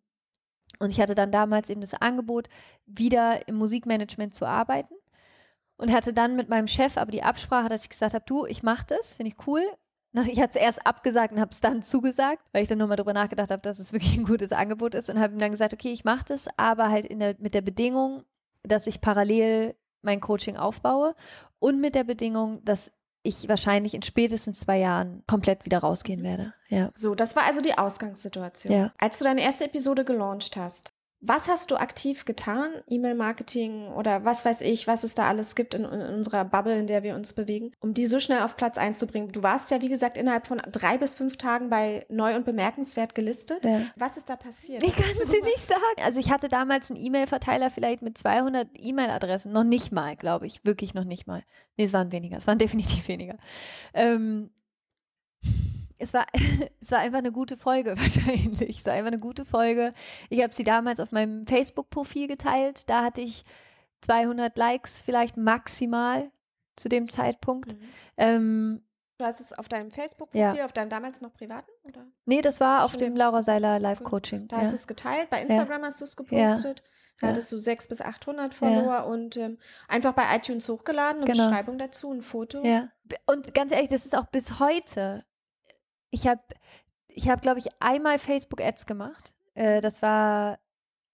[0.80, 2.50] Und ich hatte dann damals eben das Angebot,
[2.86, 4.94] wieder im Musikmanagement zu arbeiten
[5.78, 8.62] und hatte dann mit meinem Chef aber die Absprache, dass ich gesagt habe, du, ich
[8.62, 9.64] mache das, finde ich cool,
[10.28, 13.14] ich hatte es erst abgesagt und habe es dann zugesagt, weil ich dann nochmal darüber
[13.14, 15.92] nachgedacht habe, dass es wirklich ein gutes Angebot ist und habe ihm dann gesagt, okay,
[15.92, 18.24] ich mache das, aber halt der, mit der Bedingung,
[18.64, 21.16] dass ich parallel mein Coaching aufbaue
[21.60, 22.92] und mit der Bedingung, dass
[23.24, 26.54] ich wahrscheinlich in spätestens zwei Jahren komplett wieder rausgehen werde.
[26.70, 26.92] Ja.
[26.96, 28.74] So, das war also die Ausgangssituation.
[28.74, 28.94] Ja.
[28.98, 32.70] Als du deine erste Episode gelauncht hast, was hast du aktiv getan?
[32.88, 36.86] E-Mail-Marketing oder was weiß ich, was es da alles gibt in, in, unserer Bubble, in
[36.86, 39.32] der wir uns bewegen, um die so schnell auf Platz einzubringen?
[39.32, 43.16] Du warst ja, wie gesagt, innerhalb von drei bis fünf Tagen bei neu und bemerkenswert
[43.16, 43.66] gelistet.
[43.66, 43.82] Ja.
[43.96, 44.84] Was ist da passiert?
[44.84, 45.82] Ich kann es dir nicht sagen.
[46.04, 49.52] Also ich hatte damals einen E-Mail-Verteiler vielleicht mit 200 E-Mail-Adressen.
[49.52, 50.64] Noch nicht mal, glaube ich.
[50.66, 51.44] Wirklich noch nicht mal.
[51.78, 52.38] Nee, es waren weniger.
[52.38, 53.38] Es waren definitiv weniger.
[53.94, 54.52] Ähm,
[56.00, 56.26] es war,
[56.82, 58.80] es war einfach eine gute Folge wahrscheinlich.
[58.80, 59.94] Es war einfach eine gute Folge.
[60.30, 62.90] Ich habe sie damals auf meinem Facebook-Profil geteilt.
[62.90, 63.44] Da hatte ich
[64.02, 66.32] 200 Likes vielleicht maximal
[66.76, 67.74] zu dem Zeitpunkt.
[67.74, 67.80] Mhm.
[68.18, 68.84] Ähm,
[69.18, 70.66] du hast es auf deinem Facebook-Profil, Ja.
[70.66, 71.72] auf deinem damals noch privaten?
[71.84, 72.06] Oder?
[72.26, 74.48] nee, das war auf dem Laura Seiler Live-Coaching.
[74.48, 74.62] Da Ja.
[74.64, 76.84] hast du es geteilt, bei Instagram hast du es gepostet.
[77.20, 77.32] Da Ja.
[77.32, 79.58] hattest du 600 bis 800 Follower und ähm,
[79.88, 81.46] einfach bei iTunes hochgeladen, eine Genau.
[81.48, 82.64] Beschreibung dazu, ein Foto.
[82.64, 82.90] Ja.
[83.26, 85.26] Und ganz ehrlich, das ist auch bis heute.
[86.10, 86.42] Ich habe,
[87.08, 90.60] ich habe, glaube ich, einmal Facebook-Ads gemacht Äh, das war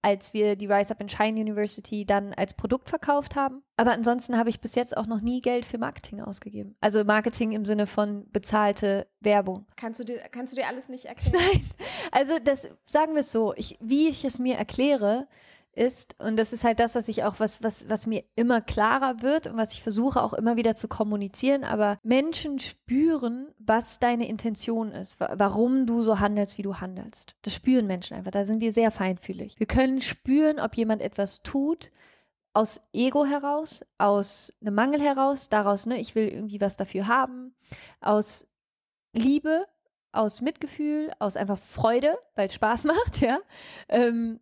[0.04, 3.64] als wir die Rise Up and Shine University dann als Produkt verkauft haben.
[3.78, 6.76] Aber ansonsten habe ich bis jetzt auch noch nie Geld für Marketing ausgegeben.
[6.82, 9.66] Also Marketing im Sinne von bezahlte Werbung.
[9.78, 11.42] Kannst du dir, kannst du dir alles nicht erklären?
[11.42, 11.66] Nein,
[12.12, 15.28] also das sagen wir es so, ich, wie ich es mir erkläre,
[15.76, 19.22] ist, und das ist halt das, was ich auch, was, was, was mir immer klarer
[19.22, 24.28] wird und was ich versuche auch immer wieder zu kommunizieren, aber Menschen spüren, was deine
[24.28, 27.36] Intention ist, warum du so handelst, wie du handelst.
[27.42, 29.60] Das spüren Menschen einfach, da sind wir sehr feinfühlig.
[29.60, 31.92] Wir können spüren, ob jemand etwas tut,
[32.54, 37.56] aus Ego heraus, aus einem Mangel heraus, daraus, ne, ich will irgendwie was dafür haben,
[38.00, 38.48] aus
[39.14, 39.66] Liebe,
[40.12, 43.40] aus Mitgefühl, aus einfach Freude, weil es Spaß macht, ja.
[43.90, 44.40] Ähm,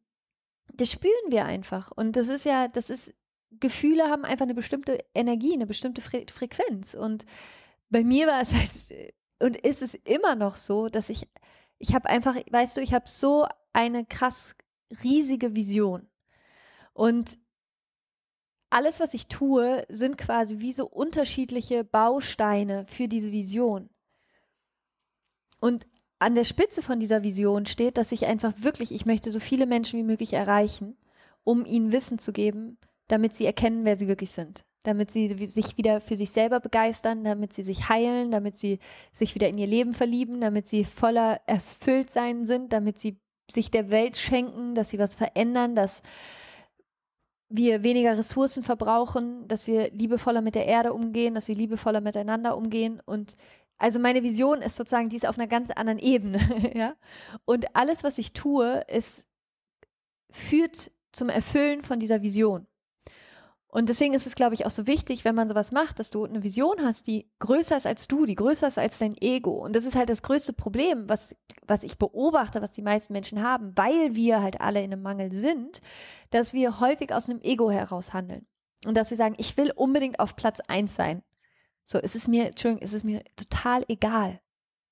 [0.82, 1.92] das spüren wir einfach.
[1.92, 3.14] Und das ist ja, das ist,
[3.60, 6.96] Gefühle haben einfach eine bestimmte Energie, eine bestimmte Fre Frequenz.
[6.96, 7.26] Und
[7.92, 9.14] bei mir war es halt,
[9.44, 11.30] und ist es immer noch so, dass ich,
[11.78, 14.56] ich habe einfach, weißt du, ich habe so eine krass
[15.04, 16.10] riesige Vision.
[16.94, 17.38] Und
[18.72, 23.92] alles, was ich tue, sind quasi wie so unterschiedliche Bausteine für diese Vision.
[25.60, 25.86] Und
[26.22, 29.66] an der Spitze von dieser Vision steht, dass ich einfach wirklich, ich möchte so viele
[29.66, 30.96] Menschen wie möglich erreichen,
[31.44, 34.64] um ihnen Wissen zu geben, damit sie erkennen, wer sie wirklich sind.
[34.84, 38.78] Damit sie sich wieder für sich selber begeistern, damit sie sich heilen, damit sie
[39.14, 43.18] sich wieder in ihr Leben verlieben, damit sie voller Erfülltsein sind, damit sie
[43.50, 46.04] sich der Welt schenken, dass sie was verändern, dass
[47.50, 52.56] wir weniger Ressourcen verbrauchen, dass wir liebevoller mit der Erde umgehen, dass wir liebevoller miteinander
[52.56, 53.36] umgehen und
[53.82, 56.40] also meine Vision ist sozusagen, die ist auf einer ganz anderen Ebene,
[56.76, 56.96] ja.
[57.46, 59.26] Und alles, was ich tue, ist,
[60.30, 62.68] führt zum Erfüllen von dieser Vision.
[63.68, 66.26] Und deswegen ist es, glaube ich, auch so wichtig, wenn man sowas macht, dass du
[66.26, 69.64] eine Vision hast, die größer ist als du, die größer ist als dein Ego.
[69.64, 73.42] Und das ist halt das größte Problem, was, was ich beobachte, was die meisten Menschen
[73.42, 75.82] haben, weil wir halt alle in einem Mangel sind,
[76.30, 78.46] dass wir häufig aus einem Ego heraus handeln.
[78.86, 81.24] Und dass wir sagen, ich will unbedingt auf Platz eins sein.
[81.84, 84.40] So, es ist mir, Entschuldigung, es ist mir total egal,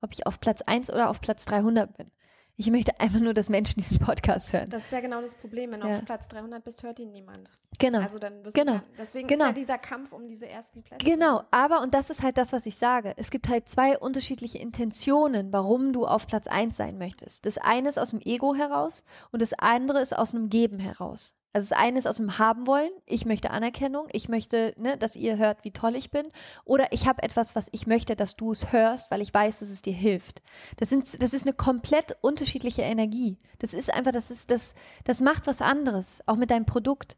[0.01, 2.11] ob ich auf Platz 1 oder auf Platz 300 bin.
[2.55, 4.69] Ich möchte einfach nur, dass Menschen diesen Podcast hören.
[4.69, 5.71] Das ist ja genau das Problem.
[5.71, 5.97] Wenn du Ja.
[5.97, 7.49] auf Platz 300 bist, hört ihn niemand.
[7.79, 7.99] Genau.
[8.01, 8.73] Also dann wirst Genau.
[8.73, 9.45] du, deswegen Genau.
[9.45, 11.05] ist ja dieser Kampf um diese ersten Plätze.
[11.05, 14.57] Genau, aber, und das ist halt das, was ich sage, es gibt halt zwei unterschiedliche
[14.57, 17.45] Intentionen, warum du auf Platz 1 sein möchtest.
[17.45, 21.35] Das eine ist aus dem Ego heraus und das andere ist aus einem Geben heraus.
[21.51, 25.15] Also das eine ist aus dem Haben wollen, ich möchte Anerkennung, ich möchte, ne, dass
[25.15, 26.27] ihr hört, wie toll ich bin.
[26.63, 29.69] Oder ich habe etwas, was ich möchte, dass du es hörst, weil ich weiß, dass
[29.69, 30.43] es dir hilft.
[30.77, 33.39] Das, sind, das ist eine komplett unterschiedliche Energie.
[33.57, 37.17] Das ist einfach, das ist, das, das macht was anderes, auch mit deinem Produkt.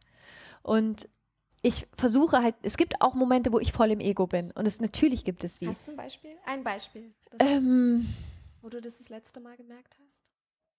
[0.63, 1.07] Und
[1.63, 4.51] ich versuche halt, es gibt auch Momente, wo ich voll im Ego bin.
[4.51, 5.67] Und es natürlich gibt es sie.
[5.67, 6.31] Hast du ein Beispiel?
[6.45, 8.07] Ein Beispiel, Ähm,
[8.61, 10.31] wo du das das letzte Mal gemerkt hast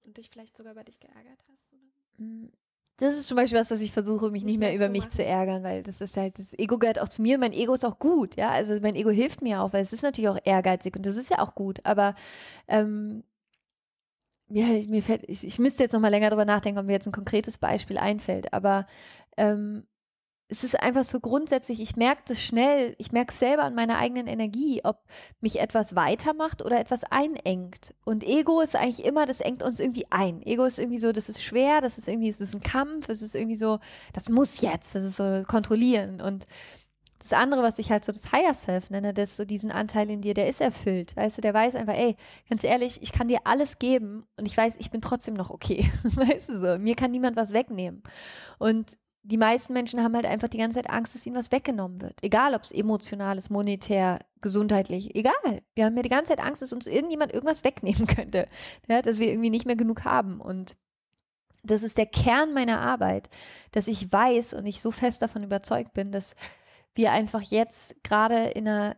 [0.05, 1.73] und dich vielleicht sogar über dich geärgert hast?
[1.73, 2.49] Oder?
[2.99, 4.91] das ist zum Beispiel was, was ich versuche, mich nicht, Nicht mehr mehr über zu
[4.93, 5.11] mich machen.
[5.11, 7.39] zu ärgern, weil das ist halt, das Ego gehört auch zu mir.
[7.39, 8.51] Mein Ego ist auch gut, ja.
[8.51, 11.31] Also mein Ego hilft mir auch, weil es ist natürlich auch ehrgeizig und das ist
[11.31, 11.81] ja auch gut.
[11.85, 12.15] Aber
[12.69, 13.25] ähm,
[14.55, 17.07] ich- mir fällt, ich, ich müsste jetzt noch mal länger drüber nachdenken, ob mir jetzt
[17.07, 18.53] ein konkretes Beispiel einfällt.
[18.53, 18.87] Aber
[19.37, 19.85] ähm,
[20.49, 24.27] es ist einfach so grundsätzlich, ich merke das schnell, ich merke selber an meiner eigenen
[24.27, 24.99] Energie, ob
[25.41, 27.95] mich etwas weitermacht oder etwas einengt.
[28.05, 30.43] Und Ego ist eigentlich immer, das engt uns irgendwie ein.
[30.43, 33.23] Ego ist irgendwie so, das ist schwer, das ist irgendwie, es ist ein Kampf, es
[33.23, 33.79] ist irgendwie so,
[34.13, 36.21] das muss jetzt, das ist so kontrollieren.
[36.21, 36.47] Und
[37.23, 40.23] das andere, was ich halt so das Higher Self nenne, das so diesen Anteil in
[40.23, 41.17] dir, der ist erfüllt.
[41.17, 42.17] Weißt du, der weiß einfach, ey,
[42.49, 45.91] ganz ehrlich, ich kann dir alles geben und ich weiß, ich bin trotzdem noch okay.
[46.03, 48.03] Weißt du so, mir kann niemand was wegnehmen.
[48.59, 52.03] Und die meisten Menschen haben halt einfach die ganze Zeit Angst, dass ihnen was weggenommen
[52.03, 52.19] wird.
[52.23, 55.63] Egal, ob es emotional ist, monetär, gesundheitlich, egal.
[55.77, 58.49] Wir haben ja die ganze Zeit Angst, dass uns irgendjemand irgendwas wegnehmen könnte.
[58.89, 60.41] Ja, dass wir irgendwie nicht mehr genug haben.
[60.41, 60.77] Und
[61.63, 63.31] das ist der Kern meiner Arbeit,
[63.71, 66.35] dass ich weiß und ich so fest davon überzeugt bin, dass
[66.95, 68.97] wir einfach jetzt gerade in einer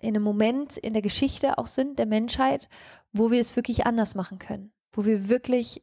[0.00, 2.68] in einem Moment in der Geschichte auch sind, der Menschheit,
[3.12, 4.72] wo wir es wirklich anders machen können.
[4.92, 5.82] Wo wir wirklich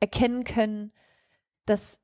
[0.00, 0.92] erkennen können,
[1.66, 2.00] dass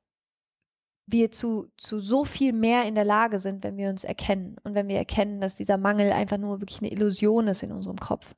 [1.07, 4.75] wir zu, zu so viel mehr in der Lage sind, wenn wir uns erkennen und
[4.75, 8.33] wenn wir erkennen, dass dieser Mangel einfach nur wirklich eine Illusion ist in unserem Kopf.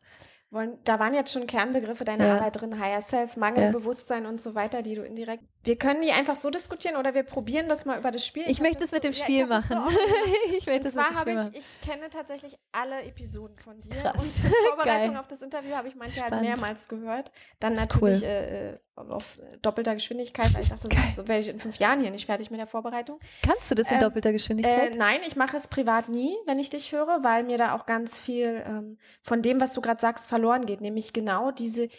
[0.51, 2.35] Wollen, da waren jetzt schon Kernbegriffe deiner Ja.
[2.38, 3.71] Arbeit drin, Higher Self, Mangel, Ja.
[3.71, 5.43] Bewusstsein und so weiter, die du indirekt.
[5.63, 8.43] Wir können die einfach so diskutieren oder wir probieren das mal über das Spiel.
[8.47, 9.69] Ich hab möchte es mit dem so- ja, Spiel ich so machen.
[9.69, 9.97] gemacht.
[10.57, 11.53] ich möchte es mit dem Spiel ich, machen.
[11.53, 14.15] ich kenne tatsächlich alle Episoden von dir Krass.
[14.15, 15.17] und in Vorbereitung Geil.
[15.19, 17.31] auf das Interview habe ich manche halt mehrmals gehört.
[17.59, 18.27] Dann natürlich Cool.
[18.27, 22.12] äh, äh, auf doppelter Geschwindigkeit, weil ich dachte, sonst werde ich in fünf Jahren hier
[22.12, 23.19] nicht fertig mit der Vorbereitung.
[23.41, 24.95] Kannst du das in ähm, doppelter Äh, Geschwindigkeit?
[24.97, 28.19] nein, ich mache es privat nie, wenn ich dich höre, weil mir da auch ganz
[28.19, 30.81] viel ähm, von dem, was du gerade sagst, verloren geht.
[30.81, 31.89] Nämlich genau diese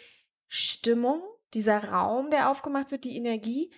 [0.47, 1.21] Stimmung,
[1.53, 3.71] dieser Raum, der aufgemacht wird, die Energie.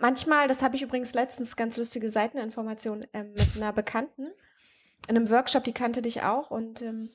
[0.00, 4.26] Manchmal, das habe ich übrigens letztens ganz lustige Seiteninformationen äh, mit einer Bekannten
[5.08, 7.10] in einem Workshop, die kannte dich auch und ähm,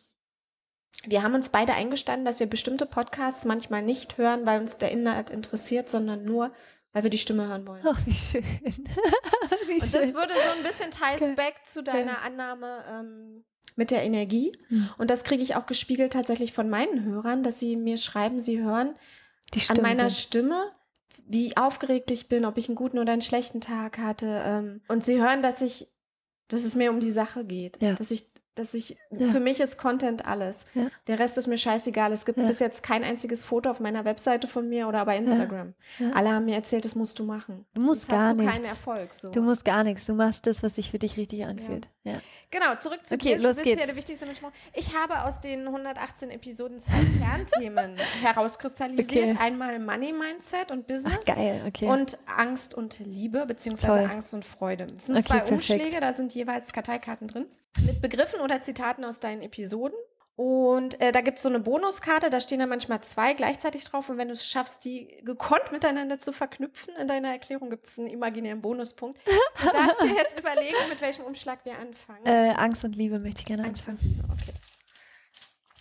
[1.06, 4.92] wir haben uns beide eingestanden, dass wir bestimmte Podcasts manchmal nicht hören, weil uns der
[4.92, 6.52] Inhalt interessiert, sondern nur,
[6.92, 7.82] weil wir die Stimme hören wollen.
[7.86, 8.44] Ach, wie schön.
[8.64, 11.36] wie und das würde so ein bisschen ties okay.
[11.36, 12.26] back zu deiner okay.
[12.26, 14.52] Annahme ähm, mit der Energie.
[14.70, 14.90] Mhm.
[14.98, 18.62] Und das kriege ich auch gespiegelt tatsächlich von meinen Hörern, dass sie mir schreiben, sie
[18.62, 18.94] hören
[19.70, 20.72] an meiner Stimme,
[21.26, 24.42] wie aufgeregt ich bin, ob ich einen guten oder einen schlechten Tag hatte.
[24.46, 25.88] Ähm, und sie hören, dass ich,
[26.50, 27.94] dass es mir um die Sache geht, ja.
[27.94, 29.28] dass ich dass ich, ja.
[29.28, 30.66] für mich ist Content alles.
[30.74, 30.88] Ja.
[31.08, 32.12] Der Rest ist mir scheißegal.
[32.12, 32.46] Es gibt ja.
[32.46, 35.74] bis jetzt kein einziges Foto auf meiner Webseite von mir oder bei Instagram.
[36.14, 37.66] Alle haben mir erzählt, das musst du machen.
[37.74, 38.54] Du musst Sonst gar nichts.
[38.54, 39.14] keinen Erfolg.
[39.14, 39.32] So.
[39.32, 40.06] Du musst gar nichts.
[40.06, 41.88] Du machst das, was sich für dich richtig anfühlt.
[42.52, 43.40] Genau, zurück zu okay, dir.
[43.40, 43.82] Los du bist geht's.
[43.82, 44.40] ja der wichtigste Mensch.
[44.74, 49.32] Ich habe aus den 118 Episoden zwei Kernthemen herauskristallisiert.
[49.32, 49.38] Okay.
[49.40, 51.20] Einmal Money Mindset und Business.
[51.20, 51.88] Ach, geil, okay.
[51.88, 54.10] Und Angst und Liebe, beziehungsweise Toll.
[54.12, 54.88] Angst und Freude.
[54.88, 55.52] Das sind okay, zwei perfekt.
[55.52, 57.46] Umschläge, da sind jeweils Karteikarten drin.
[57.86, 59.98] Mit Begriffen oder Zitaten aus deinen Episoden.
[60.36, 64.08] Und äh, da gibt es so eine Bonuskarte, da stehen dann manchmal zwei gleichzeitig drauf.
[64.08, 68.00] Und wenn du es schaffst, die gekonnt miteinander zu verknüpfen, in deiner Erklärung gibt es
[68.00, 69.20] einen imaginären Bonuspunkt.
[69.26, 72.26] Du darfst dir jetzt überlegen, mit welchem Umschlag wir anfangen.
[72.26, 74.00] Äh, Angst und Liebe möchte ich gerne Angst anfangen.
[74.00, 74.69] Angst und Liebe, okay.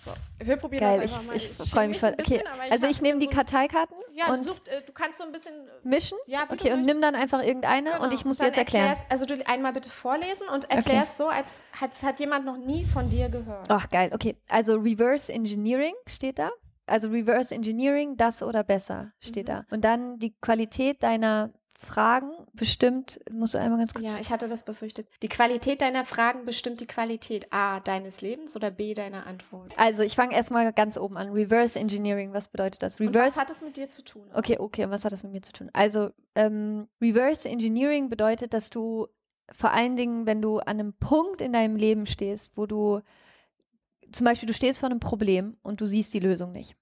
[0.04, 1.36] So, wir probieren Geil, das einfach ich, mal.
[1.36, 2.14] Ich, ich freue mich voll.
[2.18, 5.54] Okay, also ich nehme die Karteikarten ja, und sucht, äh, du kannst so ein bisschen
[5.82, 6.18] mischen.
[6.26, 8.04] Ja, okay, und nimm dann einfach irgendeine genau.
[8.04, 8.96] und ich muss und jetzt erklären.
[9.08, 11.30] Also du einmal bitte vorlesen und erklärst okay.
[11.30, 13.66] so, als, als hat jemand noch nie von dir gehört.
[13.68, 14.36] Ach geil, okay.
[14.48, 16.50] Also Reverse Engineering steht da.
[16.86, 19.52] Also Reverse Engineering, das oder besser steht mhm.
[19.52, 19.64] da.
[19.70, 24.12] Und dann die Qualität deiner Fragen bestimmt, musst du einmal ganz kurz.
[24.12, 25.06] Ja, ich hatte das befürchtet.
[25.22, 29.72] Die Qualität deiner Fragen bestimmt die Qualität A deines Lebens oder B deiner Antwort.
[29.76, 31.30] Also ich fange erstmal ganz oben an.
[31.30, 32.98] Reverse Engineering, was bedeutet das?
[32.98, 33.18] Reverse.
[33.18, 34.24] Und was hat es mit dir zu tun?
[34.34, 35.70] Okay, okay, und was hat das mit mir zu tun?
[35.72, 39.06] Also ähm, Reverse Engineering bedeutet, dass du
[39.52, 43.02] vor allen Dingen, wenn du an einem Punkt in deinem Leben stehst, wo du
[44.10, 46.74] zum Beispiel, du stehst vor einem Problem und du siehst die Lösung nicht.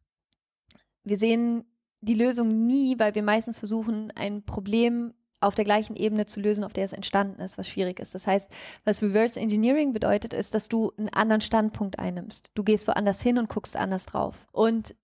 [1.05, 1.65] Wir sehen
[2.01, 6.65] die Lösung nie, weil wir meistens versuchen, ein Problem auf der gleichen Ebene zu lösen,
[6.65, 8.15] auf der es entstanden ist, was schwierig ist.
[8.15, 8.51] Das heißt,
[8.85, 12.53] was Reverse Engineering bedeutet, ist, dass du einen anderen Standpunkt einnimmst.
[12.55, 14.47] Du gehst woanders hin und guckst anders drauf.
[14.53, 14.95] Und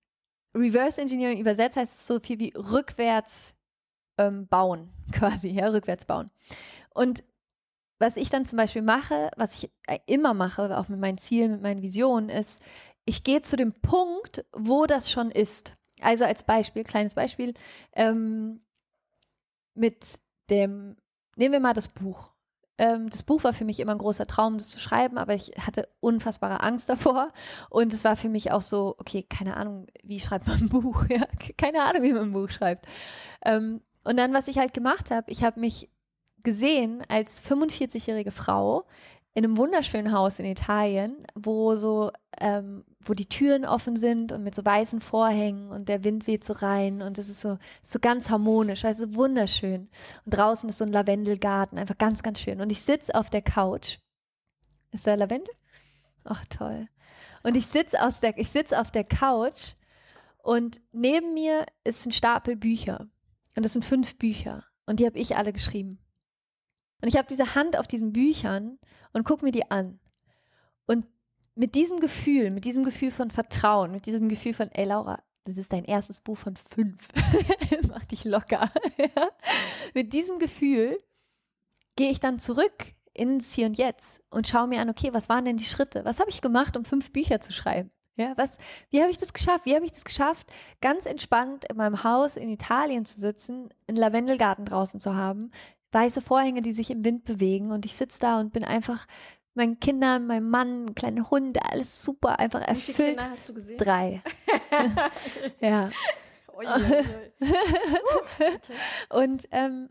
[0.55, 3.55] Reverse Engineering übersetzt heißt so viel wie rückwärts
[4.19, 6.31] ähm, bauen, quasi, ja, rückwärts bauen.
[6.91, 7.25] Und
[7.99, 11.53] was ich dann zum Beispiel mache, was ich äh, immer mache, auch mit meinen Zielen,
[11.53, 12.61] mit meinen Visionen, ist,
[13.05, 15.77] ich gehe zu dem Punkt, wo das schon ist.
[16.03, 17.55] Also als Beispiel, kleines Beispiel,
[17.95, 18.61] ähm,
[19.75, 20.97] mit dem,
[21.37, 22.31] nehmen wir mal das Buch.
[22.79, 25.53] Ähm, das Buch war für mich immer ein großer Traum, das zu schreiben, aber ich
[25.59, 27.33] hatte unfassbare Angst davor.
[27.71, 31.05] Und es war für mich auch so, okay, keine Ahnung, wie schreibt man ein Buch?
[31.11, 32.87] Ja, keine Ahnung, wie man ein Buch schreibt.
[33.45, 35.91] Ähm, und dann, was ich halt gemacht habe, ich habe mich
[36.43, 38.85] gesehen als 45-jährige Frau
[39.35, 42.11] in einem wunderschönen Haus in Italien, wo so,
[42.41, 46.45] ähm, wo die Türen offen sind und mit so weißen Vorhängen und der Wind weht
[46.45, 49.89] so rein und es ist so, so ganz harmonisch, also wunderschön.
[50.25, 52.61] Und draußen ist so ein Lavendelgarten, einfach ganz, ganz schön.
[52.61, 53.99] Und ich sitze auf der Couch.
[54.93, 55.55] Ist da Lavendel?
[56.25, 56.89] Ach, toll.
[57.43, 57.99] Und ich sitze
[58.49, 59.75] sitze auf der Couch
[60.43, 63.09] und neben mir ist ein Stapel Bücher.
[63.57, 64.65] Und das sind fünf Bücher.
[64.87, 65.99] Und die habe ich alle geschrieben.
[67.01, 68.79] Und ich habe diese Hand auf diesen Büchern
[69.13, 69.99] und gucke mir die an.
[70.87, 71.07] Und
[71.55, 75.59] mit diesem Gefühl, mit diesem Gefühl von Vertrauen, mit diesem Gefühl von, ey Laura, das
[75.59, 77.09] ist dein erstes Buch von fünf.
[77.89, 78.71] Mach dich locker.
[79.95, 80.99] mit diesem Gefühl
[81.97, 85.45] gehe ich dann zurück ins Hier und Jetzt und schaue mir an, okay, was waren
[85.45, 86.05] denn die Schritte?
[86.05, 87.91] Was habe ich gemacht, um fünf Bücher zu schreiben?
[88.17, 88.59] Ja, was,
[88.91, 89.65] wie habe ich das geschafft?
[89.65, 93.97] Wie habe ich das geschafft, ganz entspannt in meinem Haus in Italien zu sitzen, einen
[93.97, 95.51] Lavendelgarten draußen zu haben,
[95.93, 99.07] weiße Vorhänge, die sich im Wind bewegen und ich sitze da und bin einfach
[99.55, 102.89] meinen Kindern, meinem Mann, kleine Hunde, alles super, einfach erfüllt.
[102.89, 103.79] Wie viele Kinder hast du gesehen?
[103.79, 104.23] Drei.
[105.61, 105.91] ja.
[106.55, 107.51] Ui, ui,
[108.21, 108.59] okay.
[109.11, 109.89] Und, ähm,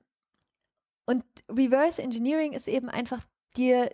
[1.06, 3.24] und Reverse Engineering ist eben einfach
[3.58, 3.90] dir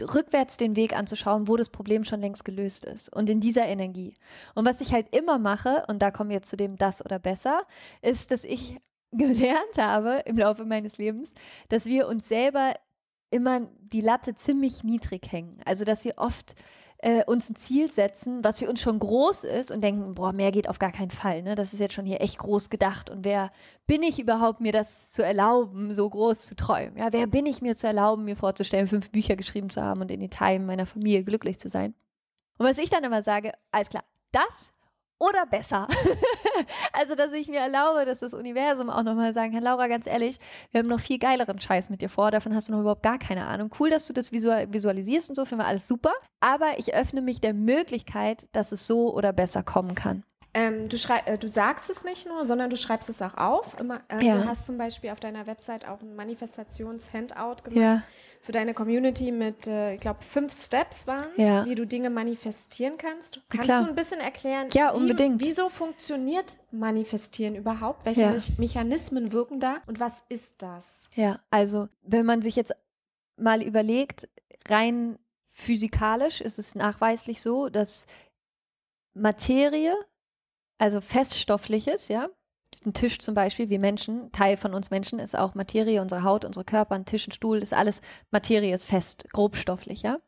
[0.00, 4.14] rückwärts den Weg anzuschauen, wo das Problem schon längst gelöst ist und in dieser Energie.
[4.54, 7.18] Und was ich halt immer mache, und da kommen wir jetzt zu dem das oder
[7.18, 7.66] besser,
[8.00, 8.78] ist, dass ich
[9.12, 11.34] gelernt habe im Laufe meines Lebens,
[11.68, 12.74] dass wir uns selber
[13.32, 15.58] immer die Latte ziemlich niedrig hängen.
[15.64, 16.54] Also dass wir oft
[16.98, 20.52] äh, uns ein Ziel setzen, was für uns schon groß ist und denken, boah, mehr
[20.52, 21.42] geht auf gar keinen Fall.
[21.42, 21.56] Ne?
[21.56, 23.10] Das ist jetzt schon hier echt groß gedacht.
[23.10, 23.50] Und wer
[23.86, 26.96] bin ich überhaupt, mir das zu erlauben, so groß zu träumen?
[26.96, 30.10] Ja, wer bin ich mir zu erlauben, mir vorzustellen, fünf Bücher geschrieben zu haben und
[30.12, 31.94] in Italien meiner Familie glücklich zu sein?
[32.58, 34.72] Und was ich dann immer sage, alles klar, das
[35.22, 35.86] oder besser.
[36.92, 40.40] also, dass ich mir erlaube, dass das Universum auch nochmal sagen kann, Laura, ganz ehrlich,
[40.72, 43.18] wir haben noch viel geileren Scheiß mit dir vor, davon hast du noch überhaupt gar
[43.18, 43.70] keine Ahnung.
[43.78, 46.12] Cool, dass du das visualisierst und so, finden wir alles super.
[46.40, 50.24] Aber ich öffne mich der Möglichkeit, dass es so oder besser kommen kann.
[50.54, 53.80] Ähm, du, äh, du sagst es nicht nur, sondern du schreibst es auch auf.
[53.80, 54.36] Immer, äh, ja.
[54.36, 58.02] Du hast zum Beispiel auf deiner Website auch ein Manifestations-Handout gemacht ja.
[58.42, 61.64] für deine Community mit, äh, ich glaube, fünf Steps waren ja.
[61.64, 63.40] wie du Dinge manifestieren kannst.
[63.48, 63.84] Kannst Klar.
[63.84, 65.40] du ein bisschen erklären, ja, unbedingt.
[65.40, 68.04] Wie, wieso funktioniert Manifestieren überhaupt?
[68.04, 71.08] Welche Me Mechanismen wirken da und was ist das?
[71.14, 72.74] Ja, also wenn man sich jetzt
[73.36, 74.28] mal überlegt,
[74.68, 78.06] rein physikalisch ist es nachweislich so, dass
[79.14, 79.94] Materie
[80.82, 82.28] also feststoffliches, ja.
[82.84, 86.44] Ein Tisch zum Beispiel, wie Menschen, Teil von uns Menschen ist auch Materie, unsere Haut,
[86.44, 88.00] unsere Körper, ein Tisch, ein Stuhl, ist alles
[88.32, 90.18] Materie, ist fest, grobstofflich, ja.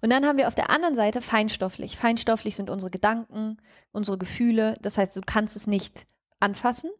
[0.00, 1.96] Und dann haben wir auf der anderen Seite feinstofflich.
[1.96, 3.56] Feinstofflich sind unsere Gedanken,
[3.90, 4.76] unsere Gefühle.
[4.80, 6.06] Das heißt, du kannst es nicht
[6.38, 6.90] anfassen,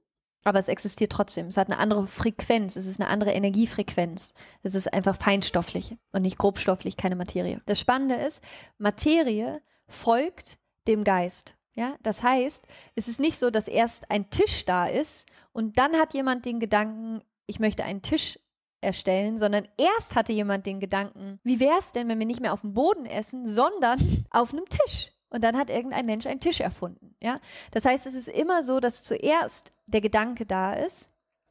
[0.43, 1.47] aber es existiert trotzdem.
[1.47, 4.35] Es hat eine andere Frequenz, es ist eine andere Energiefrequenz.
[4.65, 7.63] Es ist einfach feinstofflich und nicht grobstofflich, keine Materie.
[7.67, 8.43] Das Spannende ist,
[8.79, 11.57] Materie folgt dem Geist.
[11.77, 15.95] Ja, das heißt, es ist nicht so, dass erst ein Tisch da ist und dann
[15.97, 18.39] hat jemand den Gedanken, ich möchte einen Tisch
[18.81, 22.55] erstellen, sondern erst hatte jemand den Gedanken, wie wäre es denn, wenn wir nicht mehr
[22.55, 23.99] auf dem Boden essen, sondern
[24.31, 25.13] auf einem Tisch?
[25.29, 27.15] Und dann hat irgendein Mensch einen Tisch erfunden.
[27.21, 27.41] Ja?
[27.73, 31.11] Das heißt, es ist immer so, dass zuerst der Gedanke da ist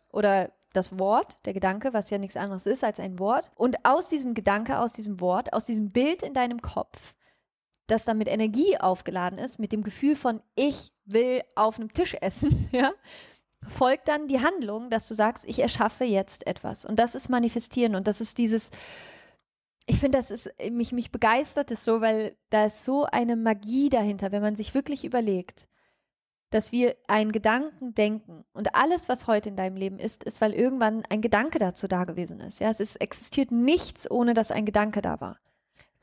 [0.09, 3.51] oder das Wort, der Gedanke, was ja nichts anderes ist als ein Wort.
[3.53, 7.13] Und aus diesem Gedanke, aus diesem Wort, aus diesem Bild in deinem Kopf
[7.87, 12.15] das dann mit Energie aufgeladen ist, mit dem Gefühl von ich will auf einem Tisch
[12.19, 12.91] essen, ja,
[13.67, 16.85] folgt dann die Handlung, dass du sagst, ich erschaffe jetzt etwas.
[16.85, 18.71] Und das ist Manifestieren und das ist dieses,
[19.87, 23.89] ich finde, das ist, mich, mich begeistert es so, weil da ist so eine Magie
[23.89, 25.67] dahinter, wenn man sich wirklich überlegt,
[26.49, 30.53] dass wir einen Gedanken denken und alles, was heute in deinem Leben ist, ist, weil
[30.53, 32.59] irgendwann ein Gedanke dazu da gewesen ist.
[32.59, 35.37] Ja, es ist, existiert nichts, ohne dass ein Gedanke da war.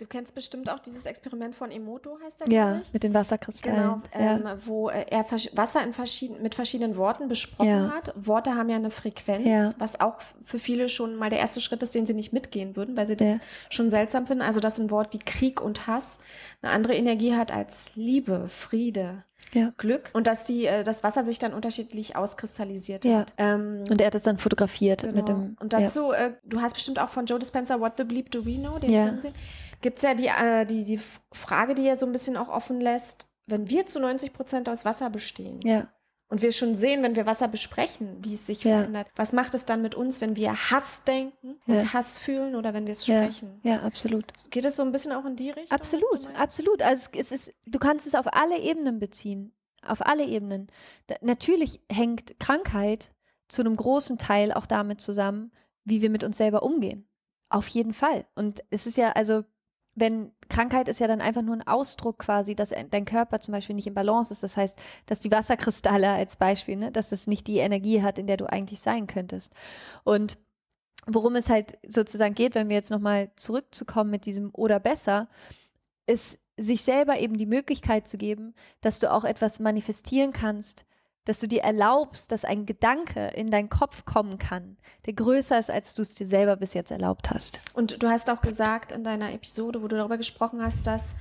[0.03, 3.77] Du kennst bestimmt auch dieses Experiment von Emoto, heißt er, Ja, mit den Wasserkristallen.
[3.81, 4.59] Genau, ähm, ja.
[4.67, 7.93] wo äh, er Wasser in verschieden, mit verschiedenen Worten besprochen ja.
[7.95, 8.12] hat.
[8.17, 9.73] Worte haben ja eine Frequenz, ja.
[9.79, 12.97] was auch für viele schon mal der erste Schritt ist, den sie nicht mitgehen würden,
[12.97, 13.37] weil sie das
[13.71, 14.43] schon seltsam finden.
[14.43, 16.19] Also, dass ein Wort wie Krieg und Hass
[16.62, 19.73] eine andere Energie hat als Liebe, Friede, ja.
[19.77, 23.21] Glück und dass die, äh, das Wasser sich dann unterschiedlich auskristallisiert ja.
[23.21, 23.35] hat.
[23.38, 25.15] Ähm, und er hat es dann fotografiert genau.
[25.15, 25.57] mit dem.
[25.61, 26.27] Und dazu, ja.
[26.27, 28.91] äh, du hast bestimmt auch von Joe Dispenza What the Bleep Do We Know, den
[28.91, 29.35] Film gesehen.
[29.83, 31.01] Gibt es ja die, äh, die, die
[31.33, 34.85] Frage, die er so ein bisschen auch offen lässt, wenn wir zu 90 Prozent aus
[34.85, 35.61] Wasser bestehen.
[35.64, 35.88] Ja.
[36.29, 38.79] Und wir schon sehen, wenn wir Wasser besprechen, wie es sich ja.
[38.79, 39.09] verändert.
[39.16, 41.92] Was macht es dann mit uns, wenn wir Hass denken und ja.
[41.92, 43.61] Hass fühlen oder wenn wir es sprechen?
[43.62, 44.33] Ja, ja, absolut.
[44.51, 45.77] Geht es so ein bisschen auch in die Richtung?
[45.77, 46.81] Absolut, absolut.
[46.81, 49.53] Also es ist, du kannst es auf alle Ebenen beziehen.
[49.85, 50.68] Auf alle Ebenen.
[51.09, 53.11] Da, natürlich hängt Krankheit
[53.49, 55.53] zu einem großen Teil auch damit zusammen,
[55.85, 57.07] wie wir mit uns selber umgehen.
[57.51, 58.25] Auf jeden Fall.
[58.35, 59.45] Und es ist ja, also
[59.94, 63.74] wenn Krankheit ist ja dann einfach nur ein Ausdruck quasi, dass dein Körper zum Beispiel
[63.74, 64.42] nicht im Balance ist.
[64.42, 68.26] Das heißt, dass die Wasserkristalle als Beispiel, ne, dass es nicht die Energie hat, in
[68.26, 69.52] der du eigentlich sein könntest.
[70.05, 70.38] Und
[71.07, 75.28] worum es halt sozusagen geht, wenn wir jetzt nochmal zurückzukommen mit diesem oder besser,
[76.07, 80.85] ist sich selber eben die Möglichkeit zu geben, dass du auch etwas manifestieren kannst,
[81.24, 85.70] dass du dir erlaubst, dass ein Gedanke in deinen Kopf kommen kann, der größer ist,
[85.70, 87.61] als du es dir selber bis jetzt erlaubt hast.
[87.74, 91.14] Und du hast auch gesagt in deiner Episode, wo du darüber gesprochen hast, dass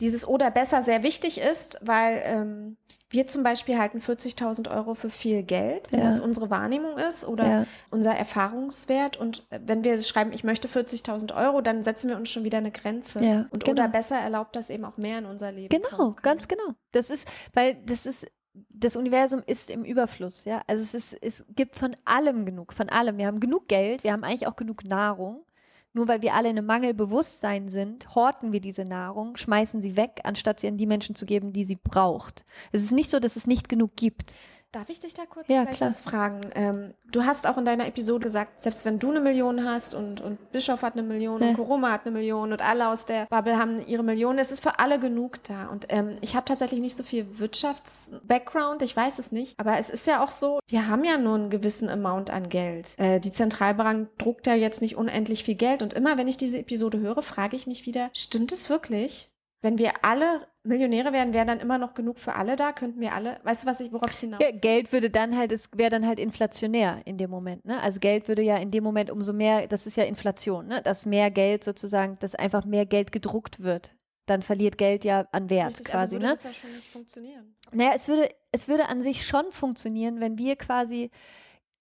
[0.00, 2.76] dieses oder besser sehr wichtig ist, weil ähm,
[3.10, 6.06] wir zum Beispiel halten 40.000 Euro für viel Geld, wenn ja.
[6.06, 7.66] das unsere Wahrnehmung ist oder ja.
[7.90, 9.16] unser Erfahrungswert.
[9.16, 12.70] Und wenn wir schreiben, ich möchte 40.000 Euro, dann setzen wir uns schon wieder eine
[12.70, 13.20] Grenze.
[13.22, 13.82] Ja, und genau.
[13.82, 15.68] oder besser erlaubt das eben auch mehr in unser Leben.
[15.68, 16.74] Genau, ganz genau.
[16.92, 20.62] Das ist, weil das ist das Universum ist im Überfluss, ja.
[20.66, 23.18] Also es ist, es gibt von allem genug, von allem.
[23.18, 25.44] Wir haben genug Geld, wir haben eigentlich auch genug Nahrung.
[25.92, 30.20] Nur weil wir alle in einem Mangelbewusstsein sind, horten wir diese Nahrung, schmeißen sie weg,
[30.22, 32.44] anstatt sie an die Menschen zu geben, die sie braucht.
[32.70, 34.32] Es ist nicht so, dass es nicht genug gibt.
[34.72, 36.42] Darf ich dich da kurz ja, was fragen?
[36.54, 40.20] Ähm, du hast auch in deiner Episode gesagt, selbst wenn du eine Million hast und,
[40.20, 41.48] und Bischof hat eine Million ja.
[41.48, 44.62] und Koroma hat eine Million und alle aus der Bubble haben ihre Million, es ist
[44.62, 45.66] für alle genug da.
[45.66, 49.90] Und ähm, ich habe tatsächlich nicht so viel Wirtschafts-Background, ich weiß es nicht, aber es
[49.90, 52.96] ist ja auch so, wir haben ja nur einen gewissen Amount an Geld.
[52.98, 56.60] Äh, die Zentralbank druckt ja jetzt nicht unendlich viel Geld und immer wenn ich diese
[56.60, 59.26] Episode höre, frage ich mich wieder, stimmt es wirklich?
[59.62, 63.14] Wenn wir alle Millionäre wären, wäre dann immer noch genug für alle da, könnten wir
[63.14, 65.90] alle, weißt du, was ich, worauf ich hinaus ja, Geld würde dann halt, es wäre
[65.90, 67.80] dann halt inflationär in dem Moment, ne?
[67.80, 70.82] Also Geld würde ja in dem Moment umso mehr, das ist ja Inflation, ne?
[70.82, 73.92] Dass mehr Geld sozusagen, dass einfach mehr Geld gedruckt wird
[74.30, 75.98] dann verliert Geld ja an Wert Richtig, quasi.
[75.98, 76.32] also würde ne?
[76.32, 77.56] das ja schon nicht funktionieren.
[77.72, 81.10] Naja, es würde, es würde an sich schon funktionieren, wenn wir quasi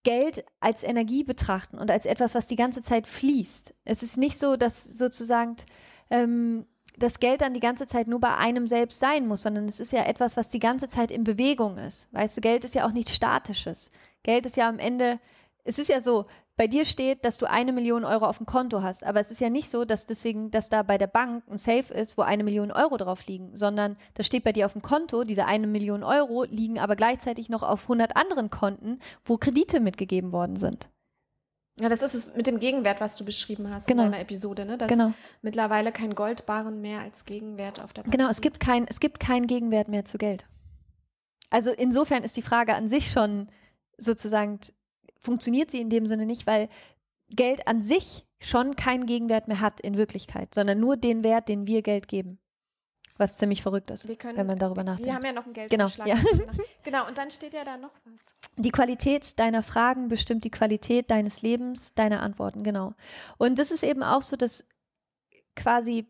[0.03, 3.75] Geld als Energie betrachten und als etwas, was die ganze Zeit fließt.
[3.85, 5.57] Es ist nicht so, dass sozusagen
[6.09, 6.65] ähm,
[6.99, 9.91] das Geld dann die ganze Zeit nur bei einem selbst sein muss, sondern es ist
[9.91, 12.07] ja etwas, was die ganze Zeit in Bewegung ist.
[12.13, 13.89] Weißt du, Geld ist ja auch nichts Statisches.
[14.23, 15.19] Geld ist ja am Ende,
[15.63, 16.25] es ist ja so,
[16.59, 19.39] bei dir steht, dass du eine Million Euro auf dem Konto hast, aber es ist
[19.39, 22.43] ja nicht so, dass deswegen, dass da bei der Bank ein Safe ist, wo eine
[22.43, 26.03] Million Euro drauf liegen, sondern das steht bei dir auf dem Konto, diese eine Million
[26.03, 30.89] Euro liegen aber gleichzeitig noch auf 100 anderen Konten, wo Kredite mitgegeben worden sind.
[31.79, 34.03] Ja, das ist es mit dem Gegenwert, was du beschrieben hast Genau.
[34.05, 34.77] in deiner Episode, ne?
[34.77, 35.13] Dass Genau.
[35.41, 39.19] mittlerweile kein Goldbarren mehr als Gegenwert auf der Bank Genau, es gibt kein, es gibt
[39.19, 40.45] keinen Gegenwert mehr zu Geld.
[41.49, 43.49] Also insofern ist die Frage an sich schon
[43.97, 44.59] sozusagen,
[45.19, 46.69] funktioniert sie in dem Sinne nicht, weil
[47.29, 51.67] Geld an sich schon keinen Gegenwert mehr hat in Wirklichkeit, sondern nur den Wert, den
[51.67, 52.39] wir Geld geben.
[53.19, 55.13] Was ziemlich verrückt ist, Wir können- wenn man darüber Wir nachdenkt.
[55.13, 56.07] haben ja noch einen Genau, Geldumschlag.
[56.07, 56.15] ja.
[56.83, 58.33] genau, und dann steht ja da noch was.
[58.57, 62.93] Die Qualität deiner Fragen bestimmt die Qualität deines Lebens, deiner Antworten, genau.
[63.37, 64.65] Und das ist eben auch so, dass
[65.55, 66.07] quasi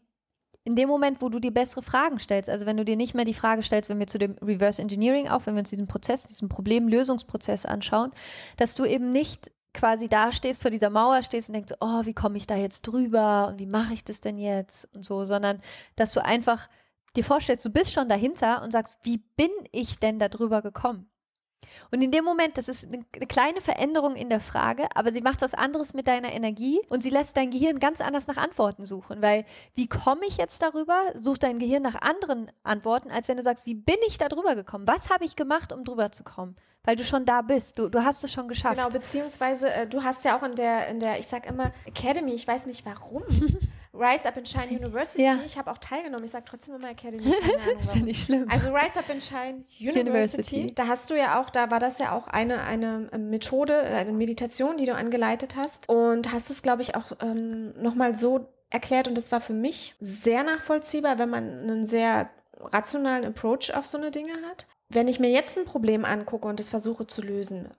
[0.64, 3.26] in dem Moment, wo du dir bessere Fragen stellst, also wenn du dir nicht mehr
[3.26, 6.24] die Frage stellst, wenn wir zu dem Reverse Engineering auch, wenn wir uns diesen Prozess,
[6.28, 8.12] diesen Problemlösungsprozess anschauen,
[8.58, 12.14] dass du eben nicht quasi da stehst, vor dieser Mauer stehst und denkst, oh, wie
[12.14, 15.62] komme ich da jetzt drüber und wie mache ich das denn jetzt und so, sondern
[15.96, 16.68] dass du einfach
[17.16, 21.10] dir vorstellst, du bist schon dahinter und sagst, wie bin ich denn da drüber gekommen?
[21.92, 25.22] Und in dem Moment, das ist eine eine kleine Veränderung in der Frage, aber sie
[25.22, 28.86] macht was anderes mit deiner Energie und sie lässt dein Gehirn ganz anders nach Antworten
[28.86, 29.22] suchen.
[29.22, 29.46] Weil,
[29.76, 31.02] wie komme ich jetzt darüber?
[31.16, 34.56] Sucht dein Gehirn nach anderen Antworten, als wenn du sagst, wie bin ich da drüber
[34.56, 34.88] gekommen?
[34.88, 36.56] Was habe ich gemacht, um drüber zu kommen?
[36.84, 37.78] Weil du schon da bist.
[37.78, 38.78] Du, du hast es schon geschafft.
[38.78, 42.34] Genau, beziehungsweise äh, du hast ja auch in der, in der, ich sag immer, Academy,
[42.34, 43.24] ich weiß nicht warum.
[44.00, 45.38] Rise Up in Shine University, Ja.
[45.46, 48.48] ich habe auch teilgenommen, ich sage trotzdem immer Academy, keine ist ja nicht schlimm.
[48.50, 50.74] Also Rise Up in Shine University, University.
[50.76, 54.14] da hast du ja auch, da war das ja auch eine, eine Methode, äh, eine
[54.14, 59.08] Meditation, die du angeleitet hast und hast es, glaube ich, auch ähm, nochmal so erklärt
[59.08, 62.30] und das war für mich sehr nachvollziehbar, wenn man einen sehr
[62.62, 64.68] rationalen Approach auf so eine Dinge hat.
[64.90, 67.70] Wenn ich mir jetzt ein Problem angucke und es versuche zu lösen,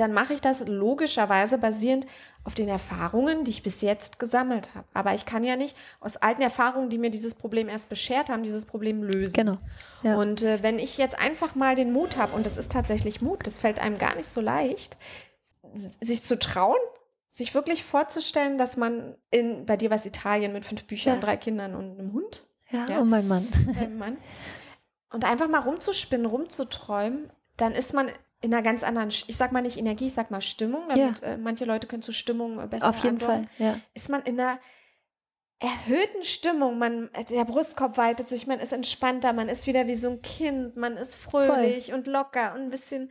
[0.00, 2.06] dann mache ich das logischerweise basierend
[2.44, 4.86] auf den Erfahrungen, die ich bis jetzt gesammelt habe.
[4.94, 8.42] Aber ich kann ja nicht aus alten Erfahrungen, die mir dieses Problem erst beschert haben,
[8.42, 9.34] dieses Problem lösen.
[9.34, 9.58] Genau.
[10.02, 10.16] Ja.
[10.16, 13.46] Und äh, wenn ich jetzt einfach mal den Mut habe, und das ist tatsächlich Mut,
[13.46, 14.96] das fällt einem gar nicht so leicht,
[15.74, 16.78] sich zu trauen,
[17.28, 21.20] sich wirklich vorzustellen, dass man in, bei dir war es Italien mit fünf Büchern, Ja.
[21.20, 23.00] drei Kindern und einem Hund, ja, ja.
[23.00, 23.46] oh mein Mann.
[23.74, 24.16] deinem Mann,
[25.10, 28.08] und einfach mal rumzuspinnen, rumzuträumen, dann ist man
[28.40, 31.36] in einer ganz anderen, ich sag mal nicht Energie, ich sag mal Stimmung, damit äh,
[31.36, 33.66] manche Leute können zu Stimmung äh, besser Auf jeden antworten Fall.
[33.66, 33.80] Ja.
[33.94, 34.58] ist man in einer
[35.58, 36.78] erhöhten Stimmung.
[36.78, 40.76] Man, der Brustkorb weitet sich, man ist entspannter, man ist wieder wie so ein Kind,
[40.76, 43.10] man ist fröhlich und locker und ein bisschen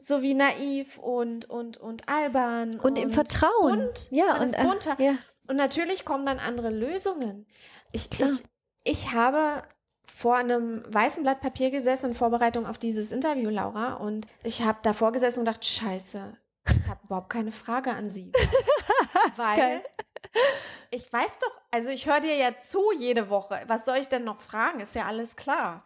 [0.00, 2.78] so wie naiv und, und, und albern.
[2.80, 3.78] Und, im Vertrauen.
[3.78, 4.08] bunt.
[4.10, 4.96] Ja, Man und ist äh, bunter.
[4.98, 5.14] ja.
[5.48, 7.46] Und natürlich kommen dann andere Lösungen.
[7.92, 8.28] Ich, Klar.
[8.30, 8.42] ich,
[8.84, 9.62] ich habe
[10.10, 14.78] vor einem weißen Blatt Papier gesessen in Vorbereitung auf dieses Interview, Laura, und ich habe
[14.82, 16.36] davor gesessen und gedacht, scheiße,
[16.68, 18.32] ich habe überhaupt keine Frage an Sie.
[19.36, 19.82] Weil Geil.
[20.90, 23.60] ich weiß doch, also ich höre dir ja zu jede Woche.
[23.66, 24.80] Was soll ich denn noch fragen?
[24.80, 25.84] Ist ja alles klar.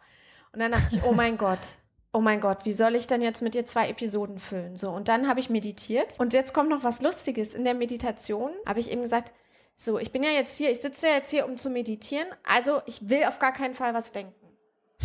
[0.51, 1.77] Und dann dachte ich, oh mein Gott,
[2.13, 4.75] oh mein Gott, wie soll ich denn jetzt mit dir zwei Episoden füllen?
[4.75, 6.19] So, und dann habe ich meditiert.
[6.19, 7.55] Und jetzt kommt noch was Lustiges.
[7.55, 9.31] In der Meditation habe ich eben gesagt,
[9.83, 12.27] so, ich bin ja jetzt hier, ich sitze ja jetzt hier, um zu meditieren.
[12.43, 14.33] Also ich will auf gar keinen Fall was denken.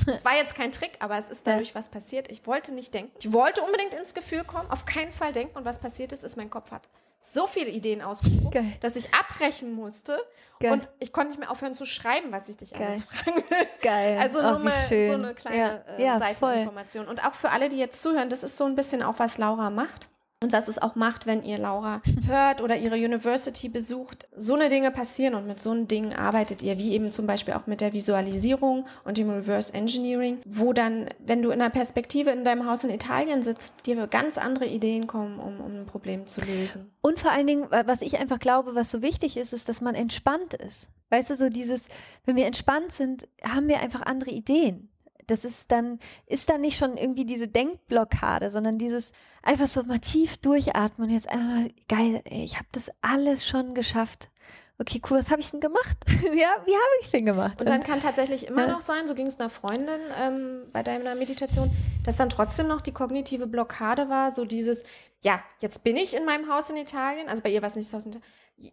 [0.07, 2.31] Es war jetzt kein Trick, aber es ist dadurch was passiert.
[2.31, 3.13] Ich wollte nicht denken.
[3.19, 5.57] Ich wollte unbedingt ins Gefühl kommen, auf keinen Fall denken.
[5.57, 6.89] Und was passiert ist, ist, mein Kopf hat
[7.21, 8.73] so viele Ideen ausgespuckt, Geil.
[8.81, 10.19] dass ich abbrechen musste.
[10.61, 10.73] Geil.
[10.73, 13.67] Und ich konnte nicht mehr aufhören zu schreiben, was ich dich alles fragen will.
[13.83, 14.19] Geil.
[14.19, 15.21] Also nur mal schön.
[15.21, 15.97] so eine kleine ja.
[15.97, 16.35] äh, ja, voll.
[16.35, 17.09] Seiteninformation.
[17.09, 19.71] Und auch für alle, die jetzt zuhören, das ist so ein bisschen auch, was Laura
[19.71, 20.09] macht.
[20.41, 24.29] Und was es auch macht, wenn ihr Laura hört oder ihre University besucht.
[24.37, 27.55] So eine Dinge passieren und mit so einem Ding arbeitet ihr, wie eben zum Beispiel
[27.55, 32.31] auch mit der Visualisierung und dem Reverse Engineering, wo dann, wenn du in einer Perspektive
[32.31, 36.29] in deinem Haus in Italien sitzt, dir ganz andere Ideen kommen, um, um ein Problem
[36.29, 36.89] zu lösen.
[37.01, 39.81] Und vor allen Dingen, wa- was ich einfach glaube, was so wichtig ist, ist, dass
[39.81, 40.89] man entspannt ist.
[41.11, 41.89] Weißt du, so dieses,
[42.27, 44.89] wenn wir entspannt sind, haben wir einfach andere Ideen.
[45.29, 49.13] Das ist dann, ist dann nicht schon irgendwie diese Denkblockade, sondern dieses
[49.43, 53.47] einfach so mal tief durchatmen und jetzt einfach mal, geil, ey, ich habe das alles
[53.47, 54.29] schon geschafft.
[54.81, 55.97] Okay, cool, was habe ich denn gemacht?
[56.09, 57.61] ja, wie habe ich denn gemacht?
[57.61, 58.73] Und dann kann tatsächlich immer Ja.
[58.73, 61.69] noch sein, so ging es einer Freundin ähm, bei deiner Meditation,
[62.05, 64.85] dass dann trotzdem noch die kognitive Blockade war, so dieses,
[65.21, 67.89] ja, jetzt bin ich in meinem Haus in Italien, also bei ihr war es nicht
[67.89, 68.29] das Haus in Italien,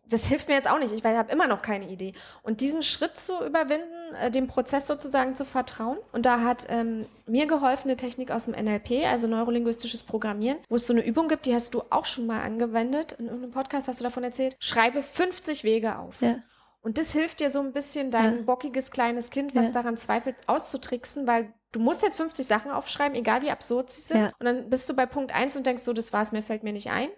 [0.09, 2.13] das hilft mir jetzt auch nicht, ich habe immer noch keine Idee.
[2.41, 5.97] Und diesen Schritt zu überwinden, äh, dem Prozess sozusagen zu vertrauen.
[6.11, 10.75] Und da hat ähm, mir geholfen eine Technik aus dem NLP, also neurolinguistisches Programmieren, wo
[10.75, 13.13] es so eine Übung gibt, die hast du auch schon mal angewendet.
[13.13, 14.55] In irgendeinem Podcast hast du davon erzählt.
[14.59, 16.21] Schreibe 50 Wege auf.
[16.21, 16.38] Ja.
[16.81, 18.41] Und das hilft dir so ein bisschen, dein ja.
[18.43, 19.71] bockiges kleines Kind, was ja.
[19.71, 24.17] daran zweifelt, auszutricksen, weil du musst jetzt 50 Sachen aufschreiben, egal wie absurd sie sind.
[24.17, 24.29] Ja.
[24.39, 26.73] Und dann bist du bei Punkt 1 und denkst so, das war's, mir fällt mir
[26.73, 27.09] nicht ein.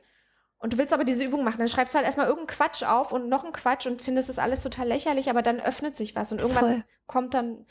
[0.60, 3.12] Und du willst aber diese Übung machen, dann schreibst du halt erstmal irgendeinen Quatsch auf
[3.12, 6.32] und noch einen Quatsch und findest das alles total lächerlich, aber dann öffnet sich was
[6.32, 6.84] und irgendwann Voll.
[7.05, 7.66] kommt dann.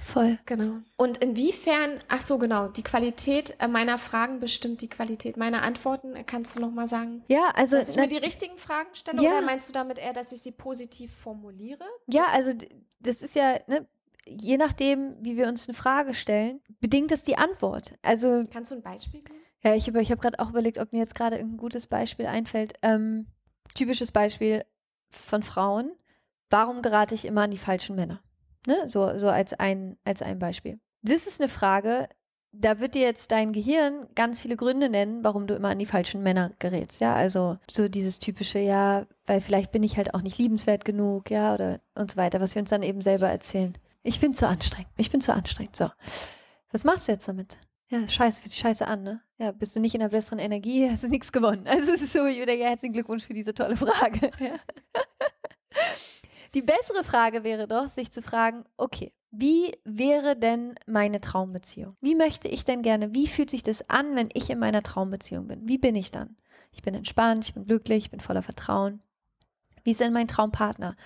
[0.00, 0.38] Voll.
[0.46, 0.78] Genau.
[0.96, 6.14] Und inwiefern, ach so, genau, die Qualität äh, meiner Fragen bestimmt die Qualität meiner Antworten.
[6.24, 7.24] Kannst du nochmal sagen?
[7.26, 7.76] Ja, also.
[7.76, 9.30] Dass ich mir die richtigen Fragen stelle ja.
[9.30, 11.84] oder meinst du damit eher, dass ich sie positiv formuliere?
[12.06, 12.52] Ja, also
[13.00, 13.88] das ist ja, ne,
[14.24, 17.94] je nachdem, wie wir uns eine Frage stellen, bedingt das die Antwort.
[18.02, 18.44] Also.
[18.52, 19.39] Kannst du ein Beispiel geben?
[19.62, 22.74] Ja, ich, ich habe gerade auch überlegt, ob mir jetzt gerade ein gutes Beispiel einfällt.
[22.82, 23.26] Ähm,
[23.74, 24.64] typisches Beispiel
[25.10, 25.92] von Frauen.
[26.48, 28.20] Warum gerate ich immer an die falschen Männer?
[28.66, 28.88] Ne?
[28.88, 30.80] So, so als, ein, als ein Beispiel.
[31.02, 32.08] Das ist eine Frage,
[32.52, 35.86] da wird dir jetzt dein Gehirn ganz viele Gründe nennen, warum du immer an die
[35.86, 37.00] falschen Männer gerätst.
[37.00, 41.30] Ja, also so dieses typische, ja, weil vielleicht bin ich halt auch nicht liebenswert genug,
[41.30, 43.74] ja, oder und so weiter, was wir uns dann eben selber erzählen.
[44.02, 44.90] Ich bin zu anstrengend.
[44.96, 45.76] Ich bin zu anstrengend.
[45.76, 45.90] So.
[46.72, 47.56] Was machst du jetzt damit?
[47.90, 49.20] Ja, scheiße, fühlt sich scheiße an, ne?
[49.38, 51.66] Ja, bist du nicht in einer besseren Energie, hast du nichts gewonnen.
[51.66, 54.30] Also es ist so, ich würde ja, herzlichen Glückwunsch für diese tolle Frage.
[54.38, 54.54] Ja.
[56.54, 61.96] Die bessere Frage wäre doch, sich zu fragen, okay, wie wäre denn meine Traumbeziehung?
[62.00, 65.46] Wie möchte ich denn gerne, wie fühlt sich das an, wenn ich in meiner Traumbeziehung
[65.46, 65.68] bin?
[65.68, 66.36] Wie bin ich dann?
[66.72, 69.00] Ich bin entspannt, ich bin glücklich, ich bin voller Vertrauen.
[69.84, 70.96] Wie ist denn mein Traumpartner?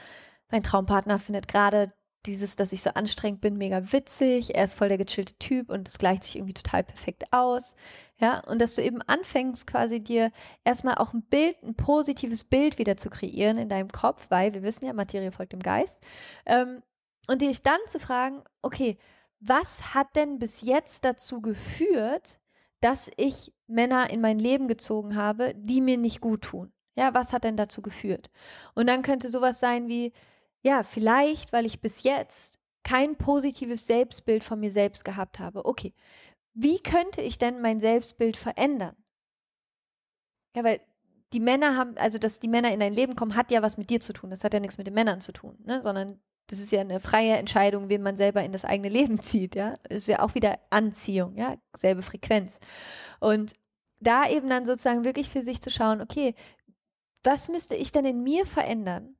[0.50, 1.88] Mein Traumpartner findet gerade
[2.26, 4.54] dieses, dass ich so anstrengend bin, mega witzig.
[4.54, 7.76] Er ist voll der gechillte Typ und es gleicht sich irgendwie total perfekt aus.
[8.18, 10.30] Ja, und dass du eben anfängst, quasi dir
[10.64, 14.62] erstmal auch ein Bild, ein positives Bild wieder zu kreieren in deinem Kopf, weil wir
[14.62, 16.02] wissen ja, Materie folgt dem Geist.
[16.46, 16.82] Ähm,
[17.26, 18.98] und dich dann zu fragen, okay,
[19.40, 22.38] was hat denn bis jetzt dazu geführt,
[22.80, 26.72] dass ich Männer in mein Leben gezogen habe, die mir nicht gut tun?
[26.96, 28.30] Ja, was hat denn dazu geführt?
[28.74, 30.12] Und dann könnte sowas sein wie,
[30.64, 35.64] ja, vielleicht, weil ich bis jetzt kein positives Selbstbild von mir selbst gehabt habe.
[35.66, 35.94] Okay,
[36.54, 38.96] wie könnte ich denn mein Selbstbild verändern?
[40.56, 40.80] Ja, weil
[41.32, 43.90] die Männer haben, also dass die Männer in dein Leben kommen, hat ja was mit
[43.90, 44.30] dir zu tun.
[44.30, 45.82] Das hat ja nichts mit den Männern zu tun, ne?
[45.82, 49.54] sondern das ist ja eine freie Entscheidung, wen man selber in das eigene Leben zieht.
[49.54, 52.58] Ja, ist ja auch wieder Anziehung, ja, selbe Frequenz.
[53.20, 53.54] Und
[54.00, 56.34] da eben dann sozusagen wirklich für sich zu schauen, okay,
[57.22, 59.16] was müsste ich denn in mir verändern,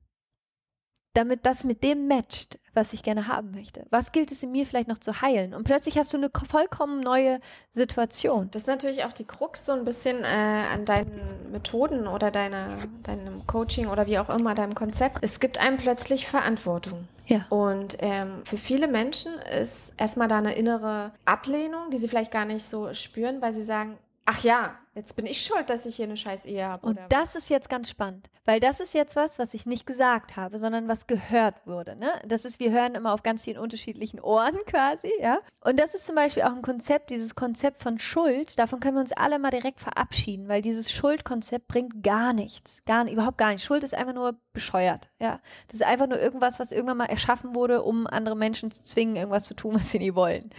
[1.15, 3.85] damit das mit dem matcht, was ich gerne haben möchte?
[3.89, 5.53] Was gilt es in mir vielleicht noch zu heilen?
[5.53, 7.39] Und plötzlich hast du eine vollkommen neue
[7.71, 8.49] Situation.
[8.51, 12.77] Das ist natürlich auch die Krux so ein bisschen äh, an deinen Methoden oder deiner,
[13.03, 15.17] deinem Coaching oder wie auch immer, deinem Konzept.
[15.21, 17.07] Es gibt einem plötzlich Verantwortung.
[17.27, 17.45] Ja.
[17.49, 22.45] Und ähm, für viele Menschen ist erstmal da eine innere Ablehnung, die sie vielleicht gar
[22.45, 26.05] nicht so spüren, weil sie sagen, ach ja, jetzt bin ich schuld, dass ich hier
[26.05, 26.87] eine scheiß Ehe habe.
[26.87, 30.37] Und das ist jetzt ganz spannend, weil das ist jetzt was, was ich nicht gesagt
[30.37, 31.97] habe, sondern was gehört wurde.
[31.97, 32.09] Ne?
[32.25, 35.37] Das ist, wir hören immer auf ganz vielen unterschiedlichen Ohren quasi, ja.
[35.63, 39.01] Und das ist zum Beispiel auch ein Konzept, dieses Konzept von Schuld, davon können wir
[39.01, 43.65] uns alle mal direkt verabschieden, weil dieses Schuldkonzept bringt gar nichts, gar überhaupt gar nichts.
[43.65, 45.41] Schuld ist einfach nur bescheuert, ja.
[45.67, 49.17] Das ist einfach nur irgendwas, was irgendwann mal erschaffen wurde, um andere Menschen zu zwingen,
[49.17, 50.51] irgendwas zu tun, was sie nie wollen.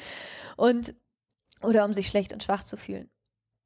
[0.56, 0.94] Und
[1.62, 3.08] oder um sich schlecht und schwach zu fühlen.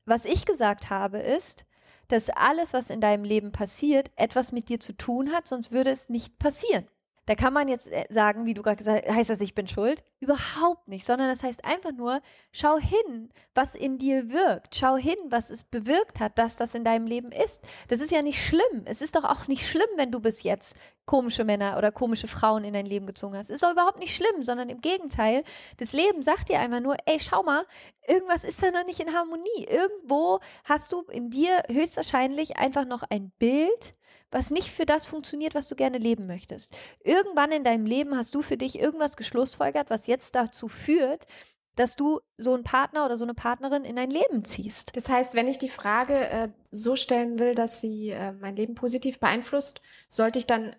[0.04, 1.64] Was ich gesagt habe ist,
[2.08, 5.90] dass alles, was in deinem Leben passiert, etwas mit dir zu tun hat, sonst würde
[5.90, 6.86] es nicht passieren.
[7.30, 9.68] Da kann man jetzt äh, sagen, wie du gerade gesagt hast, heißt das, ich bin
[9.68, 10.02] schuld?
[10.18, 14.74] Überhaupt nicht, sondern das heißt einfach nur, schau hin, was in dir wirkt.
[14.74, 17.62] Schau hin, was es bewirkt hat, dass das in deinem Leben ist.
[17.86, 18.82] Das ist ja nicht schlimm.
[18.84, 20.76] Es ist doch auch nicht schlimm, wenn du bis jetzt
[21.06, 23.48] komische Männer oder komische Frauen in dein Leben gezogen hast.
[23.48, 25.44] Ist doch überhaupt nicht schlimm, sondern im Gegenteil.
[25.76, 27.64] Das Leben sagt dir einmal nur, ey, schau mal,
[28.08, 29.68] irgendwas ist da noch nicht in Harmonie.
[29.68, 33.92] Irgendwo hast du in dir höchstwahrscheinlich einfach noch ein Bild,
[34.30, 36.76] was nicht für das funktioniert, was du gerne leben möchtest.
[37.02, 41.26] Irgendwann in deinem Leben hast du für dich irgendwas geschlussfolgert, was jetzt dazu führt,
[41.76, 44.96] dass du so einen Partner oder so eine Partnerin in dein Leben ziehst.
[44.96, 48.74] Das heißt, wenn ich die Frage äh, so stellen will, dass sie äh, mein Leben
[48.74, 50.74] positiv beeinflusst, sollte ich dann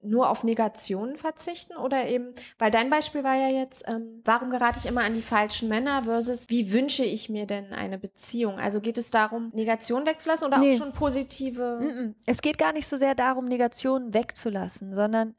[0.00, 4.78] nur auf Negationen verzichten oder eben, weil dein Beispiel war ja jetzt, ähm, warum gerate
[4.78, 8.58] ich immer an die falschen Männer versus wie wünsche ich mir denn eine Beziehung?
[8.58, 10.72] Also geht es darum, Negationen wegzulassen oder nee.
[10.72, 12.14] auch schon positive?
[12.26, 15.34] Es geht gar nicht so sehr darum, Negationen wegzulassen, sondern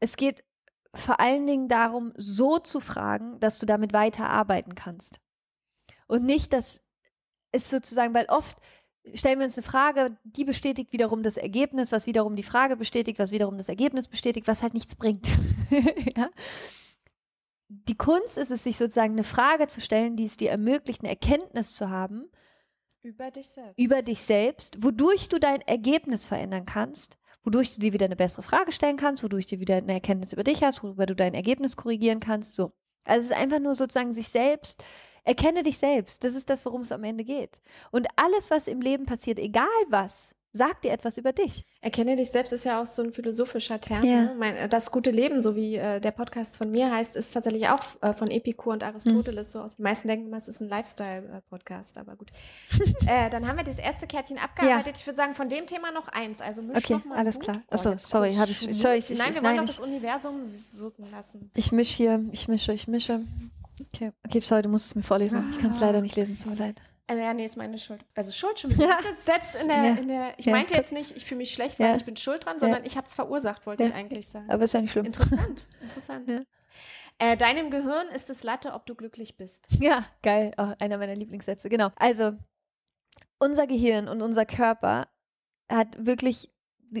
[0.00, 0.44] es geht
[0.94, 5.20] vor allen Dingen darum, so zu fragen, dass du damit weiterarbeiten kannst.
[6.06, 6.82] Und nicht, dass
[7.52, 8.58] es sozusagen, weil oft
[9.14, 13.18] stellen wir uns eine Frage, die bestätigt wiederum das Ergebnis, was wiederum die Frage bestätigt,
[13.18, 15.26] was wiederum das Ergebnis bestätigt, was halt nichts bringt.
[16.16, 16.30] ja?
[17.68, 21.10] Die Kunst ist es, sich sozusagen eine Frage zu stellen, die es dir ermöglicht, eine
[21.10, 22.30] Erkenntnis zu haben.
[23.02, 23.78] Über dich selbst.
[23.78, 28.42] Über dich selbst, wodurch du dein Ergebnis verändern kannst, wodurch du dir wieder eine bessere
[28.42, 31.76] Frage stellen kannst, wodurch du wieder eine Erkenntnis über dich hast, worüber du dein Ergebnis
[31.76, 32.54] korrigieren kannst.
[32.54, 32.72] So.
[33.04, 34.84] Also es ist einfach nur sozusagen sich selbst
[35.24, 36.24] Erkenne dich selbst.
[36.24, 37.60] Das ist das, worum es am Ende geht.
[37.90, 41.64] Und alles, was im Leben passiert, egal was, sagt dir etwas über dich.
[41.80, 44.04] Erkenne dich selbst ist ja auch so ein philosophischer Term.
[44.04, 44.22] Ja.
[44.24, 44.34] Ne?
[44.38, 47.80] Mein, das gute Leben, so wie äh, der Podcast von mir heißt, ist tatsächlich auch
[48.02, 49.50] äh, von Epikur und Aristoteles mhm.
[49.50, 49.76] so aus.
[49.76, 52.30] Die meisten denken immer, es ist ein Lifestyle-Podcast, aber gut.
[53.06, 54.96] äh, dann haben wir das erste Kärtchen abgearbeitet.
[54.96, 55.00] Ja.
[55.00, 56.40] Ich würde sagen, von dem Thema noch eins.
[56.40, 57.44] Also misch okay, noch mal alles gut.
[57.44, 57.62] klar.
[57.70, 60.40] Achso, oh, sorry, habe ich, ich, ich, Nein, wir wollen doch das Universum
[60.72, 61.50] wirken lassen.
[61.54, 63.20] Ich mische hier, ich mische, ich mische.
[63.80, 65.50] Okay, okay, sorry, du musst es mir vorlesen.
[65.50, 66.80] Ich kann es leider nicht lesen, es tut mir leid.
[67.06, 68.04] Äh, ja, nee, ist meine Schuld.
[68.14, 68.70] Also Schuld schon.
[68.78, 68.98] Ja.
[69.14, 69.94] Selbst in der, ja.
[69.94, 70.52] in der ich ja.
[70.52, 73.06] meinte jetzt nicht, ich fühle mich schlecht, weil ich bin schuld dran, sondern ich habe
[73.06, 74.50] es verursacht, wollte ich eigentlich sagen.
[74.50, 75.06] Aber ist ja nicht schlimm.
[75.06, 76.46] Interessant, interessant.
[77.18, 79.68] Äh, deinem Gehirn ist es Latte, ob du glücklich bist.
[79.78, 80.52] Ja, geil.
[80.56, 81.68] Oh, einer meiner Lieblingssätze.
[81.68, 81.90] Genau.
[81.96, 82.32] Also,
[83.38, 85.08] unser Gehirn und unser Körper
[85.70, 86.50] hat wirklich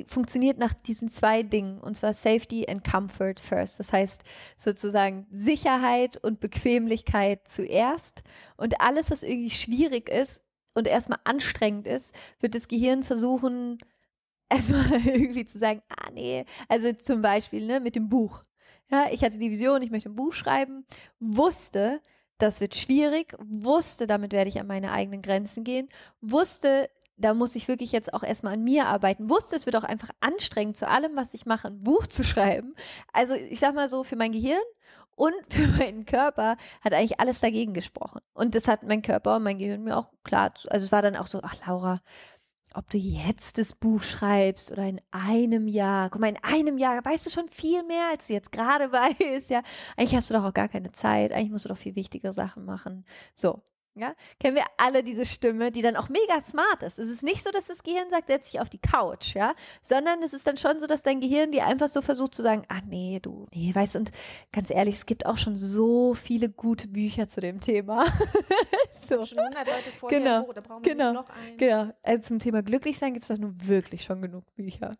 [0.06, 3.78] funktioniert nach diesen zwei Dingen, und zwar Safety and Comfort first.
[3.78, 4.22] Das heißt
[4.58, 8.22] sozusagen Sicherheit und Bequemlichkeit zuerst.
[8.56, 10.42] Und alles, was irgendwie schwierig ist
[10.74, 13.78] und erstmal anstrengend ist, wird das Gehirn versuchen,
[14.48, 18.42] erstmal irgendwie zu sagen, ah nee, also zum Beispiel ne, mit dem Buch.
[18.90, 20.84] Ja, ich hatte die Vision, ich möchte ein Buch schreiben,
[21.18, 22.02] wusste,
[22.36, 25.88] das wird schwierig, wusste, damit werde ich an meine eigenen Grenzen gehen,
[26.20, 29.30] wusste, da muss ich wirklich jetzt auch erstmal an mir arbeiten.
[29.30, 32.74] Wusste, es wird auch einfach anstrengend, zu allem, was ich mache, ein Buch zu schreiben.
[33.12, 34.62] Also ich sag mal so, für mein Gehirn
[35.14, 38.20] und für meinen Körper hat eigentlich alles dagegen gesprochen.
[38.34, 41.16] Und das hat mein Körper und mein Gehirn mir auch klar, also es war dann
[41.16, 42.00] auch so, ach Laura,
[42.74, 46.10] ob du jetzt das Buch schreibst oder in einem Jahr.
[46.10, 49.50] Guck mal, in einem Jahr weißt du schon viel mehr, als du jetzt gerade weißt.
[49.50, 49.62] Ja,
[49.96, 51.32] eigentlich hast du doch auch gar keine Zeit.
[51.32, 53.04] Eigentlich musst du doch viel wichtigere Sachen machen.
[53.34, 53.62] So.
[53.94, 56.98] Ja, kennen wir alle diese Stimme, die dann auch mega smart ist.
[56.98, 60.22] Es ist nicht so, dass das Gehirn sagt, setz dich auf die Couch, ja, sondern
[60.22, 62.80] es ist dann schon so, dass dein Gehirn dir einfach so versucht zu sagen, ach
[62.86, 64.10] nee, du, nee, weißt und
[64.50, 68.06] ganz ehrlich, es gibt auch schon so viele gute Bücher zu dem Thema.
[68.92, 69.22] so.
[69.24, 71.58] Schon 100 Leute vor genau, dir, da brauchen wir genau, noch eins.
[71.58, 74.92] Genau, also zum Thema glücklich sein gibt es doch nun wirklich schon genug Bücher.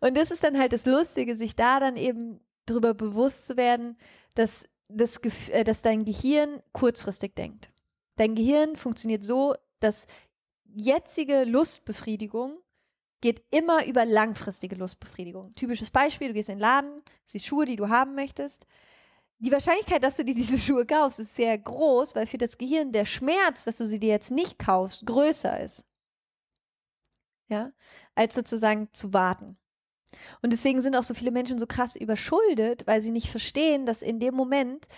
[0.00, 3.98] Und das ist dann halt das Lustige, sich da dann eben darüber bewusst zu werden,
[4.36, 5.18] dass, das,
[5.48, 7.70] äh, dass dein Gehirn kurzfristig denkt.
[8.20, 10.06] Dein Gehirn funktioniert so, dass
[10.64, 12.58] jetzige Lustbefriedigung
[13.22, 15.54] geht immer über langfristige Lustbefriedigung.
[15.54, 18.66] Typisches Beispiel, du gehst in den Laden, siehst Schuhe, die du haben möchtest.
[19.38, 22.92] Die Wahrscheinlichkeit, dass du dir diese Schuhe kaufst, ist sehr groß, weil für das Gehirn
[22.92, 25.86] der Schmerz, dass du sie dir jetzt nicht kaufst, größer ist.
[27.48, 27.72] Ja,
[28.14, 29.56] als sozusagen zu warten.
[30.42, 34.02] Und deswegen sind auch so viele Menschen so krass überschuldet, weil sie nicht verstehen, dass
[34.02, 34.88] in dem Moment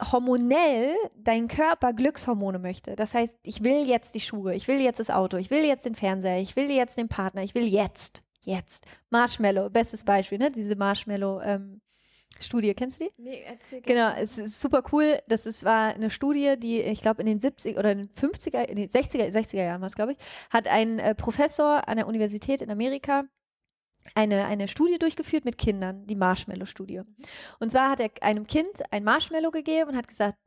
[0.00, 2.96] hormonell dein Körper Glückshormone möchte.
[2.96, 5.86] Das heißt, ich will jetzt die Schuhe, ich will jetzt das Auto, ich will jetzt
[5.86, 8.86] den Fernseher, ich will jetzt den Partner, ich will jetzt, jetzt.
[9.10, 10.50] Marshmallow, bestes Beispiel, ne?
[10.50, 11.40] Diese Marshmallow.
[11.42, 11.80] Ähm,
[12.38, 13.10] Studie, kennst du die?
[13.16, 15.18] Nee, erzähl Genau, es ist super cool.
[15.26, 18.64] Das ist, war eine Studie, die, ich glaube, in den 70 oder in den 50er,
[18.64, 20.18] in den 60er, 60er Jahren war es, glaube ich,
[20.50, 23.24] hat ein äh, Professor an der Universität in Amerika
[24.14, 27.02] eine, eine Studie durchgeführt mit Kindern, die Marshmallow-Studie.
[27.58, 30.38] Und zwar hat er einem Kind ein Marshmallow gegeben und hat gesagt,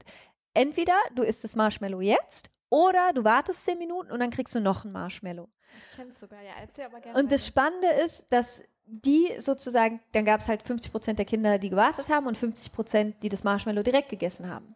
[0.53, 4.59] entweder du isst das Marshmallow jetzt oder du wartest zehn Minuten und dann kriegst du
[4.59, 5.49] noch ein Marshmallow.
[5.79, 7.19] Ich kenne es sogar, ja, erzähl aber gerne.
[7.19, 11.59] Und das Spannende ist, dass die sozusagen, dann gab es halt 50 Prozent der Kinder,
[11.59, 14.75] die gewartet haben und 50 Prozent, die das Marshmallow direkt gegessen haben.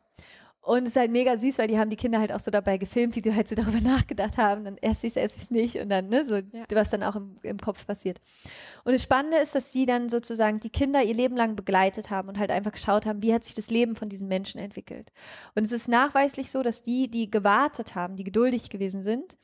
[0.64, 2.78] Und es ist halt mega süß, weil die haben die Kinder halt auch so dabei
[2.78, 4.64] gefilmt, wie sie halt so darüber nachgedacht haben.
[4.64, 6.64] Dann esse ich es, esse ich es nicht und dann, ne, so, ja.
[6.72, 8.22] was dann auch im, im Kopf passiert.
[8.86, 12.30] Und das Spannende ist, dass sie dann sozusagen die Kinder ihr Leben lang begleitet haben
[12.30, 15.12] und halt einfach geschaut haben, wie hat sich das Leben von diesen Menschen entwickelt.
[15.54, 19.36] Und es ist nachweislich so, dass die, die gewartet haben, die geduldig gewesen sind,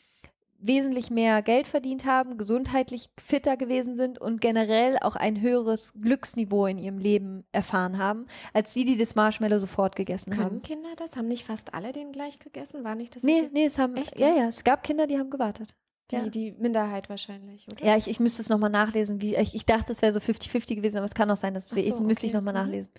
[0.61, 6.65] wesentlich mehr Geld verdient haben, gesundheitlich fitter gewesen sind und generell auch ein höheres Glücksniveau
[6.65, 10.61] in ihrem Leben erfahren haben, als die, die das Marshmallow sofort gegessen Können haben.
[10.61, 11.15] Kinder das?
[11.15, 12.83] Haben nicht fast alle den gleich gegessen?
[12.83, 13.23] War nicht das?
[13.23, 13.53] Nee, Ergebnis?
[13.53, 14.19] nee, es haben, Echt?
[14.19, 15.75] ja, ja, es gab Kinder, die haben gewartet.
[16.11, 16.27] Die, ja.
[16.27, 17.85] die Minderheit wahrscheinlich, oder?
[17.85, 19.21] Ja, ich, ich müsste es nochmal nachlesen.
[19.21, 21.71] Wie, ich, ich dachte, es wäre so 50-50 gewesen, aber es kann auch sein, dass
[21.71, 21.87] es.
[21.95, 22.27] So, müsste okay.
[22.27, 22.61] ich nochmal mhm.
[22.61, 22.91] nachlesen.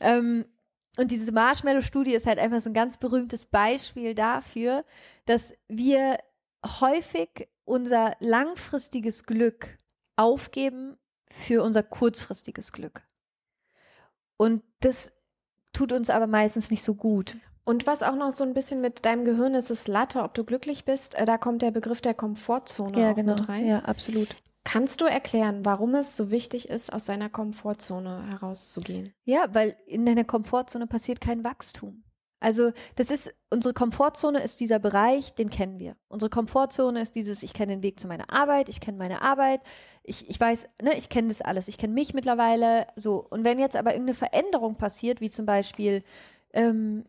[0.00, 0.44] Ähm,
[0.98, 4.84] und diese Marshmallow-Studie ist halt einfach so ein ganz berühmtes Beispiel dafür,
[5.24, 6.18] dass wir
[6.64, 9.78] häufig unser langfristiges Glück
[10.16, 10.96] aufgeben
[11.30, 13.02] für unser kurzfristiges Glück.
[14.36, 15.12] Und das
[15.72, 17.36] tut uns aber meistens nicht so gut.
[17.64, 20.44] Und was auch noch so ein bisschen mit deinem Gehirn ist, ist Latte, ob du
[20.44, 21.14] glücklich bist.
[21.14, 23.32] Äh, da kommt der Begriff der Komfortzone ja, auch genau.
[23.32, 23.66] mit rein.
[23.66, 24.28] Ja, absolut.
[24.64, 29.12] Kannst du erklären, warum es so wichtig ist, aus seiner Komfortzone herauszugehen?
[29.24, 32.04] Ja, weil in deiner Komfortzone passiert kein Wachstum.
[32.42, 35.96] Also das ist, unsere Komfortzone ist dieser Bereich, den kennen wir.
[36.08, 39.60] Unsere Komfortzone ist dieses, ich kenne den Weg zu meiner Arbeit, ich kenne meine Arbeit,
[40.02, 43.24] ich, ich weiß, ne, ich kenne das alles, ich kenne mich mittlerweile so.
[43.30, 46.02] Und wenn jetzt aber irgendeine Veränderung passiert, wie zum Beispiel
[46.52, 47.04] ähm,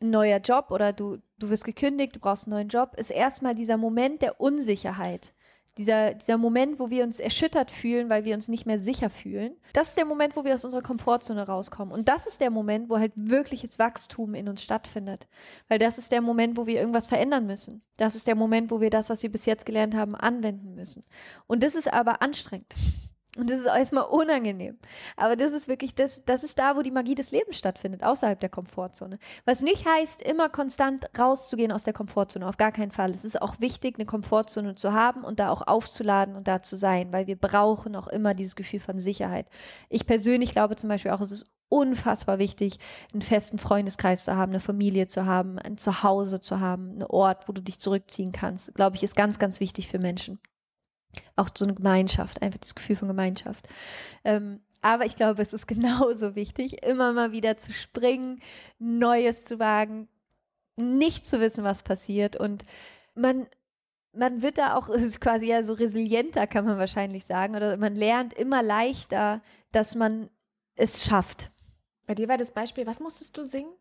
[0.00, 3.54] ein neuer Job oder du, du wirst gekündigt, du brauchst einen neuen Job, ist erstmal
[3.54, 5.34] dieser Moment der Unsicherheit.
[5.78, 9.56] Dieser, dieser Moment, wo wir uns erschüttert fühlen, weil wir uns nicht mehr sicher fühlen.
[9.72, 11.94] Das ist der Moment, wo wir aus unserer Komfortzone rauskommen.
[11.94, 15.28] Und das ist der Moment, wo halt wirkliches Wachstum in uns stattfindet.
[15.68, 17.82] Weil das ist der Moment, wo wir irgendwas verändern müssen.
[17.96, 21.04] Das ist der Moment, wo wir das, was wir bis jetzt gelernt haben, anwenden müssen.
[21.46, 22.74] Und das ist aber anstrengend.
[23.36, 24.76] Und das ist erstmal unangenehm.
[25.16, 28.40] Aber das ist wirklich, das, das ist da, wo die Magie des Lebens stattfindet, außerhalb
[28.40, 29.18] der Komfortzone.
[29.44, 33.10] Was nicht heißt, immer konstant rauszugehen aus der Komfortzone, auf gar keinen Fall.
[33.10, 36.74] Es ist auch wichtig, eine Komfortzone zu haben und da auch aufzuladen und da zu
[36.74, 39.46] sein, weil wir brauchen auch immer dieses Gefühl von Sicherheit.
[39.90, 42.78] Ich persönlich glaube zum Beispiel auch, es ist unfassbar wichtig,
[43.12, 47.48] einen festen Freundeskreis zu haben, eine Familie zu haben, ein Zuhause zu haben, einen Ort,
[47.48, 48.74] wo du dich zurückziehen kannst.
[48.74, 50.40] Glaube ich, ist ganz, ganz wichtig für Menschen
[51.36, 53.68] auch so eine Gemeinschaft, einfach das Gefühl von Gemeinschaft.
[54.24, 58.40] Ähm, aber ich glaube, es ist genauso wichtig, immer mal wieder zu springen,
[58.78, 60.08] Neues zu wagen,
[60.76, 62.36] nicht zu wissen, was passiert.
[62.36, 62.64] Und
[63.14, 63.46] man,
[64.12, 67.76] man wird da auch, es ist quasi ja so resilienter, kann man wahrscheinlich sagen, oder
[67.76, 69.42] man lernt immer leichter,
[69.72, 70.30] dass man
[70.76, 71.50] es schafft.
[72.06, 73.72] Bei dir war das Beispiel, was musstest du singen?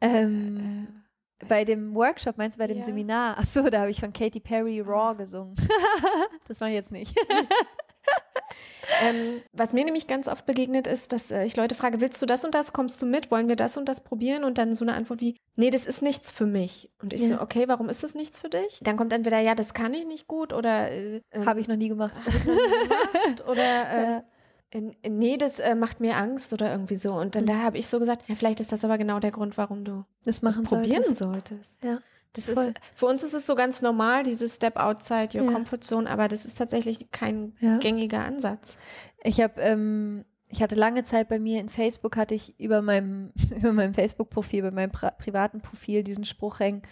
[0.00, 1.09] Ähm, äh,
[1.48, 2.84] bei dem Workshop, meinst du bei dem ja.
[2.84, 3.38] Seminar?
[3.38, 5.54] Achso, da habe ich von Katy Perry Raw gesungen.
[6.48, 7.16] das mache ich jetzt nicht.
[9.02, 12.26] ähm, was mir nämlich ganz oft begegnet ist, dass äh, ich Leute frage, willst du
[12.26, 14.44] das und das, kommst du mit, wollen wir das und das probieren?
[14.44, 16.90] Und dann so eine Antwort wie, nee, das ist nichts für mich.
[17.02, 17.28] Und ich ja.
[17.28, 18.80] so, okay, warum ist das nichts für dich?
[18.82, 21.88] Dann kommt entweder, ja, das kann ich nicht gut oder äh, habe ich noch nie
[21.88, 22.14] gemacht.
[22.26, 24.24] Hab ich noch nie gemacht oder äh, ja
[24.72, 27.12] nee, das äh, macht mir Angst oder irgendwie so.
[27.12, 27.48] Und dann mhm.
[27.48, 30.04] da habe ich so gesagt, ja, vielleicht ist das aber genau der Grund, warum du
[30.24, 31.18] das, machen das probieren solltest.
[31.18, 31.84] solltest.
[31.84, 31.98] Ja.
[32.32, 32.68] Das voll.
[32.68, 35.52] ist, für uns ist es so ganz normal, dieses Step outside your ja.
[35.52, 37.78] comfort zone, aber das ist tatsächlich kein ja.
[37.78, 38.76] gängiger Ansatz.
[39.24, 43.32] Ich habe, ähm, ich hatte lange Zeit bei mir in Facebook, hatte ich über meinem,
[43.56, 46.82] über meinem Facebook-Profil, bei meinem pri privaten Profil diesen Spruch hängen,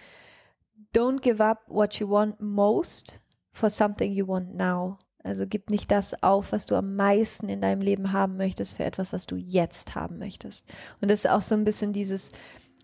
[0.95, 3.21] don't give up what you want most
[3.53, 4.99] for something you want now.
[5.29, 8.85] Also gib nicht das auf, was du am meisten in deinem Leben haben möchtest, für
[8.85, 10.73] etwas, was du jetzt haben möchtest.
[11.01, 12.31] Und das ist auch so ein bisschen dieses,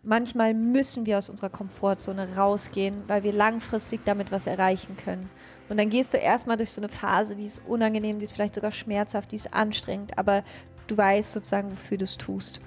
[0.03, 5.29] manchmal müssen wir aus unserer Komfortzone rausgehen, weil wir langfristig damit was erreichen können.
[5.69, 8.55] Und dann gehst du erstmal durch so eine Phase, die ist unangenehm, die ist vielleicht
[8.55, 10.45] sogar schmerzhaft, die ist anstrengend, aber
[10.87, 12.61] du weißt sozusagen, wofür du es tust.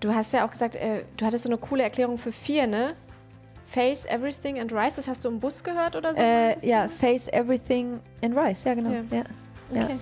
[0.00, 2.96] Du hast ja auch gesagt, äh, du hattest so eine coole Erklärung für vier, ne?
[3.72, 6.20] Face Everything and Rise, das hast du im Bus gehört oder so?
[6.20, 8.90] Äh, ja, Face Everything and Rise, ja genau.
[8.90, 9.02] Ja.
[9.10, 9.84] Ja.
[9.84, 9.90] Okay.
[9.90, 9.98] Ja.